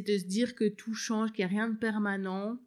de 0.00 0.18
se 0.18 0.24
dire 0.24 0.54
que 0.54 0.66
tout 0.66 0.94
change, 0.94 1.32
qu'il 1.32 1.44
n'y 1.44 1.50
a 1.50 1.54
rien 1.54 1.68
de 1.68 1.76
permanent 1.76 2.58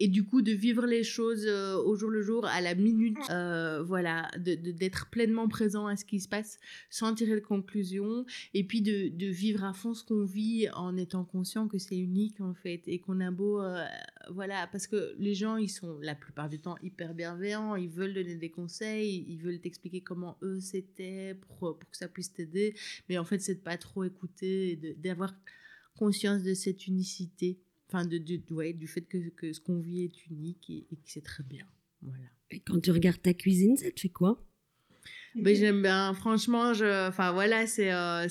et 0.00 0.08
du 0.08 0.24
coup 0.24 0.42
de 0.42 0.52
vivre 0.52 0.86
les 0.86 1.02
choses 1.02 1.44
euh, 1.46 1.76
au 1.76 1.96
jour 1.96 2.10
le 2.10 2.22
jour, 2.22 2.46
à 2.46 2.60
la 2.60 2.74
minute, 2.74 3.18
euh, 3.30 3.82
voilà, 3.82 4.30
d'être 4.38 5.10
pleinement 5.10 5.48
présent 5.48 5.86
à 5.86 5.96
ce 5.96 6.04
qui 6.04 6.20
se 6.20 6.28
passe 6.28 6.58
sans 6.90 7.14
tirer 7.14 7.34
de 7.34 7.44
conclusion, 7.44 8.24
et 8.54 8.64
puis 8.64 8.80
de, 8.80 9.08
de 9.08 9.26
vivre 9.26 9.64
à 9.64 9.72
fond 9.72 9.94
ce 9.94 10.04
qu'on 10.04 10.24
vit 10.24 10.68
en 10.74 10.96
étant 10.96 11.24
conscient 11.24 11.68
que 11.68 11.78
c'est 11.78 11.98
unique 11.98 12.40
en 12.40 12.54
fait, 12.54 12.82
et 12.86 13.00
qu'on 13.00 13.20
a 13.20 13.30
beau, 13.30 13.60
euh, 13.60 13.84
voilà, 14.30 14.68
parce 14.68 14.86
que 14.86 15.14
les 15.18 15.34
gens, 15.34 15.56
ils 15.56 15.70
sont 15.70 15.98
la 16.00 16.14
plupart 16.14 16.48
du 16.48 16.58
temps 16.60 16.76
hyper 16.82 17.14
bienveillants, 17.14 17.76
ils 17.76 17.90
veulent 17.90 18.14
donner 18.14 18.36
des 18.36 18.50
conseils, 18.50 19.24
ils 19.28 19.38
veulent 19.38 19.60
t'expliquer 19.60 20.00
comment 20.00 20.38
eux 20.42 20.60
c'était 20.60 21.34
pour, 21.34 21.78
pour 21.78 21.90
que 21.90 21.96
ça 21.96 22.08
puisse 22.08 22.32
t'aider, 22.32 22.74
mais 23.08 23.18
en 23.18 23.24
fait 23.24 23.40
c'est 23.40 23.56
de 23.56 23.60
pas 23.60 23.76
trop 23.76 24.04
écouter, 24.04 24.76
d'avoir 24.98 25.34
conscience 25.96 26.42
de 26.42 26.54
cette 26.54 26.86
unicité 26.86 27.58
enfin 27.88 28.04
de, 28.04 28.20
ouais, 28.52 28.72
du 28.72 28.86
fait 28.86 29.02
que, 29.02 29.28
que 29.30 29.52
ce 29.52 29.60
qu'on 29.60 29.78
vit 29.78 30.04
est 30.04 30.26
unique 30.26 30.70
et, 30.70 30.96
que 30.96 31.02
c'est 31.06 31.24
très 31.24 31.42
bien. 31.42 31.66
Voilà. 32.02 32.24
Et 32.50 32.60
quand 32.60 32.80
tu 32.80 32.90
regardes 32.90 33.20
ta 33.20 33.34
cuisine, 33.34 33.76
ça 33.76 33.90
te 33.90 34.00
fait 34.00 34.08
quoi? 34.08 34.44
Ben, 35.34 35.54
J'aime 35.54 35.82
bien, 35.82 36.14
franchement, 36.14 36.74
je, 36.74 37.08
enfin 37.08 37.32
voilà, 37.32 37.66
c'est... 37.66 37.92
Euh, 37.92 38.26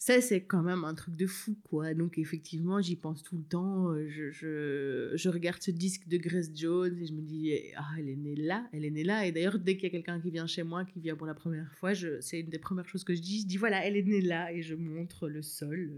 ça, 0.00 0.20
c'est 0.20 0.44
quand 0.44 0.62
même 0.62 0.84
un 0.84 0.94
truc 0.94 1.16
de 1.16 1.26
fou, 1.26 1.56
quoi. 1.64 1.92
Donc, 1.92 2.18
effectivement, 2.18 2.80
j'y 2.80 2.94
pense 2.94 3.24
tout 3.24 3.36
le 3.36 3.42
temps. 3.42 3.90
Euh, 3.90 4.06
je, 4.08 4.30
je, 4.30 5.28
regarde 5.28 5.60
ce 5.60 5.72
disque 5.72 6.06
de 6.06 6.18
Grace 6.18 6.50
Jones 6.54 6.96
et 7.00 7.04
je 7.04 7.12
me 7.12 7.20
dis, 7.20 7.52
ah, 7.76 7.88
elle 7.98 8.08
est 8.08 8.16
née 8.16 8.36
là, 8.36 8.68
elle 8.72 8.84
est 8.84 8.90
née 8.90 9.02
là. 9.02 9.26
Et 9.26 9.32
d'ailleurs, 9.32 9.58
dès 9.58 9.74
qu'il 9.74 9.84
y 9.84 9.86
a 9.88 9.90
quelqu'un 9.90 10.20
qui 10.20 10.30
vient 10.30 10.46
chez 10.46 10.62
moi, 10.62 10.84
qui 10.84 11.00
vient 11.00 11.16
pour 11.16 11.26
la 11.26 11.34
première 11.34 11.74
fois, 11.74 11.94
c'est 12.20 12.38
une 12.38 12.48
des 12.48 12.60
premières 12.60 12.86
choses 12.86 13.02
que 13.02 13.12
je 13.12 13.20
dis. 13.20 13.40
Je 13.40 13.46
dis, 13.48 13.56
voilà, 13.56 13.84
elle 13.84 13.96
est 13.96 14.04
née 14.04 14.20
là 14.20 14.52
et 14.52 14.62
je 14.62 14.76
montre 14.76 15.28
le 15.28 15.42
sol. 15.42 15.92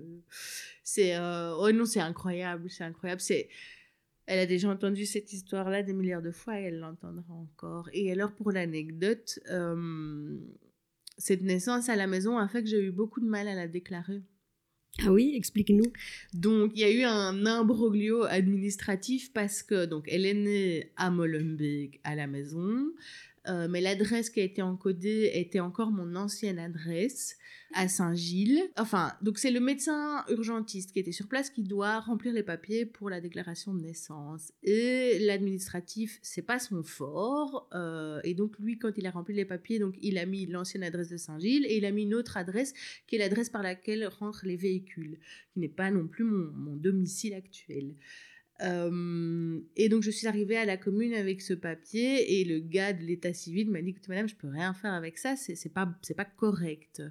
C'est, 0.82 1.16
euh... 1.16 1.54
oh 1.58 1.70
non, 1.70 1.84
c'est 1.84 2.00
incroyable, 2.00 2.70
c'est 2.70 2.84
incroyable. 2.84 3.20
C'est, 3.20 3.50
elle 4.24 4.38
a 4.38 4.46
déjà 4.46 4.70
entendu 4.70 5.04
cette 5.04 5.30
histoire-là 5.30 5.82
des 5.82 5.92
milliards 5.92 6.22
de 6.22 6.30
fois 6.30 6.58
et 6.58 6.64
elle 6.64 6.78
l'entendra 6.78 7.34
encore. 7.34 7.90
Et 7.92 8.10
alors, 8.10 8.32
pour 8.32 8.50
l'anecdote, 8.50 9.40
euh, 9.50 10.38
cette 11.20 11.42
naissance 11.42 11.88
à 11.88 11.96
la 11.96 12.06
maison 12.06 12.38
a 12.38 12.48
fait 12.48 12.62
que 12.62 12.68
j'ai 12.68 12.82
eu 12.82 12.90
beaucoup 12.90 13.20
de 13.20 13.26
mal 13.26 13.46
à 13.46 13.54
la 13.54 13.68
déclarer. 13.68 14.22
Ah 15.02 15.12
oui, 15.12 15.34
explique-nous. 15.36 15.92
Donc, 16.34 16.72
il 16.74 16.80
y 16.80 16.84
a 16.84 16.90
eu 16.90 17.04
un 17.04 17.46
imbroglio 17.46 18.24
administratif 18.24 19.32
parce 19.32 19.62
que, 19.62 19.86
donc, 19.86 20.06
elle 20.08 20.26
est 20.26 20.34
née 20.34 20.92
à 20.96 21.10
Molenbeek 21.10 22.00
à 22.04 22.14
la 22.14 22.26
maison. 22.26 22.92
Euh, 23.48 23.68
mais 23.68 23.80
l'adresse 23.80 24.28
qui 24.28 24.40
a 24.40 24.42
été 24.42 24.60
encodée 24.60 25.30
était 25.34 25.60
encore 25.60 25.90
mon 25.90 26.14
ancienne 26.14 26.58
adresse 26.58 27.38
à 27.72 27.88
Saint-Gilles. 27.88 28.62
Enfin, 28.76 29.12
donc 29.22 29.38
c'est 29.38 29.50
le 29.50 29.60
médecin 29.60 30.24
urgentiste 30.28 30.92
qui 30.92 30.98
était 30.98 31.12
sur 31.12 31.26
place 31.26 31.48
qui 31.50 31.62
doit 31.62 32.00
remplir 32.00 32.32
les 32.34 32.42
papiers 32.42 32.84
pour 32.84 33.08
la 33.08 33.20
déclaration 33.20 33.72
de 33.72 33.80
naissance. 33.80 34.52
Et 34.62 35.18
l'administratif, 35.20 36.18
c'est 36.22 36.42
pas 36.42 36.58
son 36.58 36.82
fort. 36.82 37.68
Euh, 37.72 38.20
et 38.24 38.34
donc 38.34 38.58
lui, 38.58 38.78
quand 38.78 38.92
il 38.96 39.06
a 39.06 39.10
rempli 39.10 39.34
les 39.34 39.46
papiers, 39.46 39.78
donc 39.78 39.94
il 40.02 40.18
a 40.18 40.26
mis 40.26 40.46
l'ancienne 40.46 40.82
adresse 40.82 41.08
de 41.08 41.16
Saint-Gilles 41.16 41.64
et 41.66 41.78
il 41.78 41.84
a 41.86 41.92
mis 41.92 42.02
une 42.02 42.14
autre 42.14 42.36
adresse 42.36 42.74
qui 43.06 43.16
est 43.16 43.18
l'adresse 43.18 43.48
par 43.48 43.62
laquelle 43.62 44.06
rentrent 44.06 44.46
les 44.46 44.56
véhicules, 44.56 45.18
qui 45.52 45.60
n'est 45.60 45.68
pas 45.68 45.90
non 45.90 46.06
plus 46.06 46.24
mon, 46.24 46.52
mon 46.52 46.76
domicile 46.76 47.34
actuel. 47.34 47.94
Euh, 48.62 49.60
et 49.76 49.88
donc, 49.88 50.02
je 50.02 50.10
suis 50.10 50.26
arrivée 50.26 50.56
à 50.56 50.64
la 50.64 50.76
commune 50.76 51.14
avec 51.14 51.40
ce 51.40 51.54
papier 51.54 52.40
et 52.40 52.44
le 52.44 52.60
gars 52.60 52.92
de 52.92 53.02
l'état 53.02 53.32
civil 53.32 53.70
m'a 53.70 53.80
dit 53.80 53.90
Écoutez, 53.90 54.08
madame, 54.08 54.28
je 54.28 54.34
peux 54.34 54.48
rien 54.48 54.74
faire 54.74 54.92
avec 54.92 55.18
ça, 55.18 55.36
c'est 55.36 55.72
pas, 55.72 55.92
pas 56.16 56.24
correct. 56.24 57.02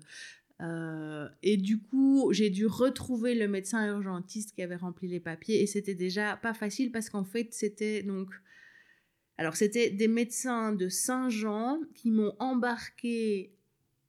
Euh, 0.61 1.27
et 1.41 1.57
du 1.57 1.79
coup, 1.79 2.29
j'ai 2.33 2.49
dû 2.49 2.65
retrouver 2.65 3.33
le 3.33 3.47
médecin 3.47 3.87
urgentiste 3.87 4.53
qui 4.53 4.61
avait 4.61 4.75
rempli 4.75 5.07
les 5.07 5.21
papiers 5.21 5.61
et 5.61 5.67
c'était 5.67 5.95
déjà 5.95 6.35
pas 6.35 6.53
facile 6.53 6.91
parce 6.91 7.09
qu'en 7.09 7.23
fait, 7.23 7.53
c'était 7.53 8.03
donc. 8.03 8.29
Alors, 9.37 9.55
c'était 9.55 9.89
des 9.89 10.09
médecins 10.09 10.73
de 10.73 10.89
Saint-Jean 10.89 11.79
qui 11.95 12.11
m'ont 12.11 12.35
embarqué 12.39 13.53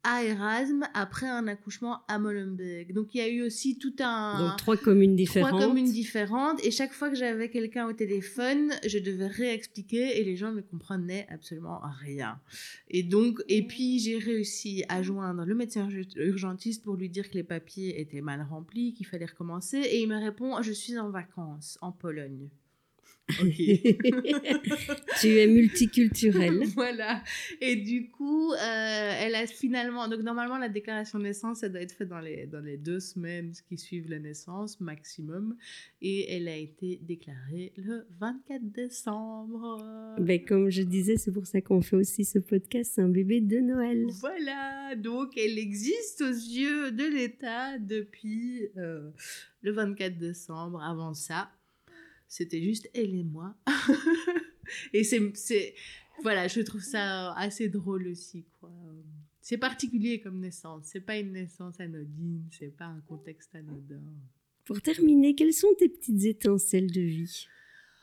à 0.03 0.25
Erasme 0.25 0.87
après 0.95 1.29
un 1.29 1.47
accouchement 1.47 2.01
à 2.09 2.19
Molenbeek. 2.19 2.93
Donc 2.95 3.15
il 3.15 3.19
y 3.19 3.21
a 3.21 3.29
eu 3.29 3.43
aussi 3.43 3.79
tout 3.79 3.95
un... 4.01 4.39
Donc 4.39 4.57
trois 4.57 4.77
communes 4.77 5.15
différentes. 5.15 5.51
Trois 5.51 5.67
communes 5.67 5.93
différentes. 5.93 6.65
Et 6.65 6.71
chaque 6.71 6.93
fois 6.93 7.11
que 7.11 7.17
j'avais 7.17 7.51
quelqu'un 7.51 7.87
au 7.87 7.93
téléphone, 7.93 8.73
je 8.87 8.99
devais 8.99 9.27
réexpliquer 9.27 10.21
et 10.21 10.25
les 10.25 10.37
gens 10.37 10.53
ne 10.53 10.63
comprenaient 10.63 11.27
absolument 11.31 11.81
rien. 12.01 12.41
Et 12.89 13.03
donc, 13.03 13.43
et 13.49 13.67
puis 13.67 13.99
j'ai 13.99 14.19
réussi 14.19 14.85
à 14.89 15.03
joindre 15.03 15.45
le 15.45 15.55
médecin 15.55 15.89
urgentiste 16.17 16.83
pour 16.83 16.97
lui 16.97 17.09
dire 17.09 17.29
que 17.29 17.35
les 17.35 17.45
papiers 17.45 18.01
étaient 18.01 18.23
mal 18.23 18.47
remplis, 18.49 18.95
qu'il 18.95 19.07
fallait 19.07 19.27
recommencer. 19.27 19.79
Et 19.79 20.01
il 20.01 20.09
me 20.09 20.19
répond, 20.19 20.63
je 20.63 20.73
suis 20.73 20.99
en 20.99 21.11
vacances 21.11 21.79
en 21.83 21.93
Pologne. 21.93 22.49
tu 25.21 25.39
es 25.39 25.47
multiculturelle. 25.47 26.65
voilà. 26.75 27.23
Et 27.61 27.77
du 27.77 28.11
coup, 28.11 28.53
euh, 28.53 28.57
elle 28.59 29.35
a 29.35 29.47
finalement. 29.47 30.09
Donc, 30.09 30.21
normalement, 30.21 30.59
la 30.59 30.69
déclaration 30.69 31.19
de 31.19 31.25
naissance, 31.25 31.63
elle 31.63 31.73
doit 31.73 31.83
être 31.83 31.95
faite 31.95 32.09
dans 32.09 32.21
les, 32.21 32.47
dans 32.47 32.61
les 32.61 32.77
deux 32.77 33.01
semaines 33.01 33.53
qui 33.69 33.77
suivent 33.77 34.11
la 34.11 34.19
naissance, 34.19 34.81
maximum. 34.81 35.57
Et 36.03 36.33
elle 36.33 36.49
a 36.49 36.57
été 36.57 36.99
déclarée 37.03 37.73
le 37.77 38.07
24 38.21 38.73
décembre. 38.73 40.17
Ben, 40.19 40.45
comme 40.45 40.71
je 40.71 40.83
disais, 40.83 41.17
c'est 41.17 41.33
pour 41.33 41.47
ça 41.47 41.61
qu'on 41.61 41.83
fait 41.83 41.97
aussi 41.97 42.25
ce 42.25 42.39
podcast, 42.39 42.93
c'est 42.95 43.03
un 43.03 43.09
bébé 43.09 43.41
de 43.41 43.59
Noël. 43.59 44.07
Voilà. 44.21 44.95
Donc, 44.97 45.37
elle 45.37 45.59
existe 45.59 46.23
aux 46.23 46.33
yeux 46.33 46.93
de 46.93 47.05
l'État 47.05 47.79
depuis 47.79 48.69
euh, 48.77 49.11
le 49.63 49.73
24 49.73 50.19
décembre. 50.19 50.83
Avant 50.83 51.15
ça, 51.15 51.51
c'était 52.31 52.63
juste 52.63 52.89
elle 52.95 53.15
et 53.15 53.25
moi. 53.25 53.57
et 54.95 55.03
c'est, 55.03 55.75
voilà, 56.23 56.47
je 56.47 56.61
trouve 56.61 56.81
ça 56.81 57.33
assez 57.35 57.69
drôle 57.69 58.07
aussi, 58.07 58.47
quoi. 58.61 58.71
C'est 59.41 59.59
particulier 59.59 60.21
comme 60.21 60.39
naissance. 60.39 60.85
C'est 60.85 61.01
pas 61.01 61.17
une 61.17 61.33
naissance 61.33 61.81
anodine, 61.81 62.45
c'est 62.57 62.77
pas 62.77 62.85
un 62.85 63.01
contexte 63.01 63.53
anodin. 63.57 64.01
Pour 64.65 64.81
terminer, 64.81 65.35
quelles 65.35 65.53
sont 65.53 65.75
tes 65.77 65.89
petites 65.89 66.25
étincelles 66.25 66.93
de 66.93 67.01
vie? 67.01 67.47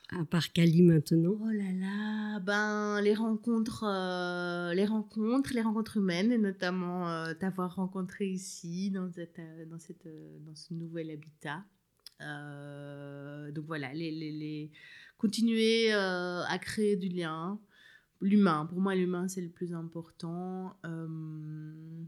À 0.10 0.26
part 0.26 0.52
Cali 0.52 0.82
maintenant 0.84 1.38
Oh 1.42 1.50
là 1.50 1.72
là, 1.72 2.40
ben 2.42 3.00
les 3.02 3.14
rencontres, 3.14 3.86
euh, 3.86 4.74
les 4.74 4.86
rencontres, 4.86 5.54
les 5.54 5.62
rencontres 5.62 5.98
humaines, 5.98 6.34
et 6.34 6.38
notamment 6.38 7.10
euh, 7.10 7.34
t'avoir 7.34 7.76
rencontré 7.76 8.28
ici 8.28 8.90
dans 8.90 9.10
cette, 9.12 9.40
euh, 9.40 9.66
dans 9.66 9.80
cette, 9.80 10.08
dans 10.46 10.56
ce 10.56 10.74
nouvel 10.74 11.12
habitat. 11.12 11.64
Euh, 12.22 13.52
donc 13.52 13.66
voilà, 13.66 13.94
les, 13.94 14.12
les, 14.12 14.72
continuer 15.18 15.94
euh, 15.94 16.44
à 16.44 16.58
créer 16.60 16.96
du 16.96 17.10
lien. 17.10 17.60
L'humain, 18.22 18.66
pour 18.66 18.80
moi, 18.80 18.96
l'humain, 18.96 19.28
c'est 19.28 19.42
le 19.42 19.50
plus 19.50 19.74
important. 19.74 20.76
Euh, 20.86 22.04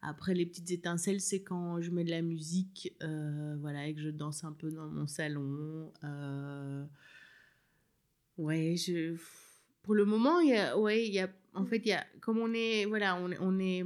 après, 0.00 0.34
les 0.34 0.46
petites 0.46 0.70
étincelles, 0.70 1.20
c'est 1.20 1.42
quand 1.42 1.80
je 1.80 1.90
mets 1.90 2.04
de 2.04 2.10
la 2.10 2.22
musique, 2.22 2.96
voilà, 3.60 3.86
et 3.86 3.94
que 3.94 4.00
je 4.00 4.10
danse 4.10 4.44
un 4.44 4.52
peu 4.52 4.70
dans 4.70 4.88
mon 4.88 5.06
salon. 5.06 5.92
ouais, 8.38 8.76
je... 8.76 9.16
pour 9.82 9.94
le 9.94 10.04
moment, 10.04 10.40
il 10.40 10.50
y 10.50 10.56
a, 10.56 10.78
ouais, 10.78 11.06
il 11.06 11.12
y 11.12 11.20
a, 11.20 11.28
en 11.54 11.66
fait, 11.66 11.78
il 11.78 11.88
y 11.88 11.92
a, 11.92 12.06
comme 12.20 12.38
on 12.38 12.52
est, 12.54 12.86
voilà, 12.86 13.16
on, 13.16 13.30
on 13.40 13.58
est 13.58 13.84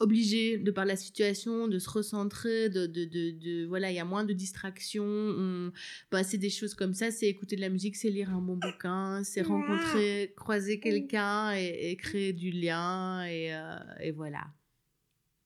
obligé 0.00 0.58
de 0.58 0.70
par 0.70 0.84
la 0.84 0.96
situation 0.96 1.68
de 1.68 1.78
se 1.78 1.88
recentrer 1.88 2.68
de, 2.68 2.86
de, 2.86 3.04
de, 3.04 3.66
voilà 3.66 3.90
il 3.90 3.96
y 3.96 4.00
a 4.00 4.04
moins 4.04 4.24
de 4.24 4.32
distractions 4.32 5.70
passer 6.10 6.38
des 6.38 6.50
choses 6.50 6.74
comme 6.74 6.94
ça 6.94 7.10
c'est 7.10 7.26
écouter 7.26 7.56
de 7.56 7.60
la 7.60 7.68
musique 7.68 7.96
c'est 7.96 8.10
lire 8.10 8.30
un 8.30 8.40
bon 8.40 8.56
bouquin 8.56 9.22
c'est 9.24 9.42
rencontrer 9.42 10.32
croiser 10.36 10.80
quelqu'un 10.80 11.52
et, 11.52 11.96
créer 11.96 12.32
du 12.32 12.50
lien 12.50 13.24
et, 13.24 13.54
euh, 13.54 13.78
et, 14.00 14.10
voilà 14.10 14.46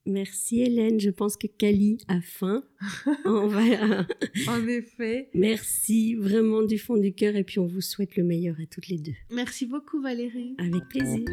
Merci 0.07 0.61
Hélène, 0.61 1.01
je 1.01 1.09
pense 1.09 1.39
que 1.39 1.47
Kali 1.47 1.97
a 2.09 2.21
faim. 2.21 2.63
on 3.25 3.47
va... 3.47 3.63
en 4.49 4.69
effet. 4.69 5.31
Merci 5.33 6.15
vraiment 6.15 6.63
du 6.63 6.77
fond 6.77 6.99
du 6.99 7.15
cœur 7.15 7.37
et 7.37 7.43
puis 7.43 7.59
on 7.59 7.67
vous 7.67 7.81
souhaite 7.81 8.17
le 8.17 8.23
meilleur 8.23 8.57
à 8.61 8.67
toutes 8.67 8.89
les 8.89 8.99
deux. 8.99 9.15
Merci 9.33 9.65
beaucoup 9.65 10.03
Valérie. 10.03 10.57
Avec 10.59 10.87
plaisir. 10.91 11.25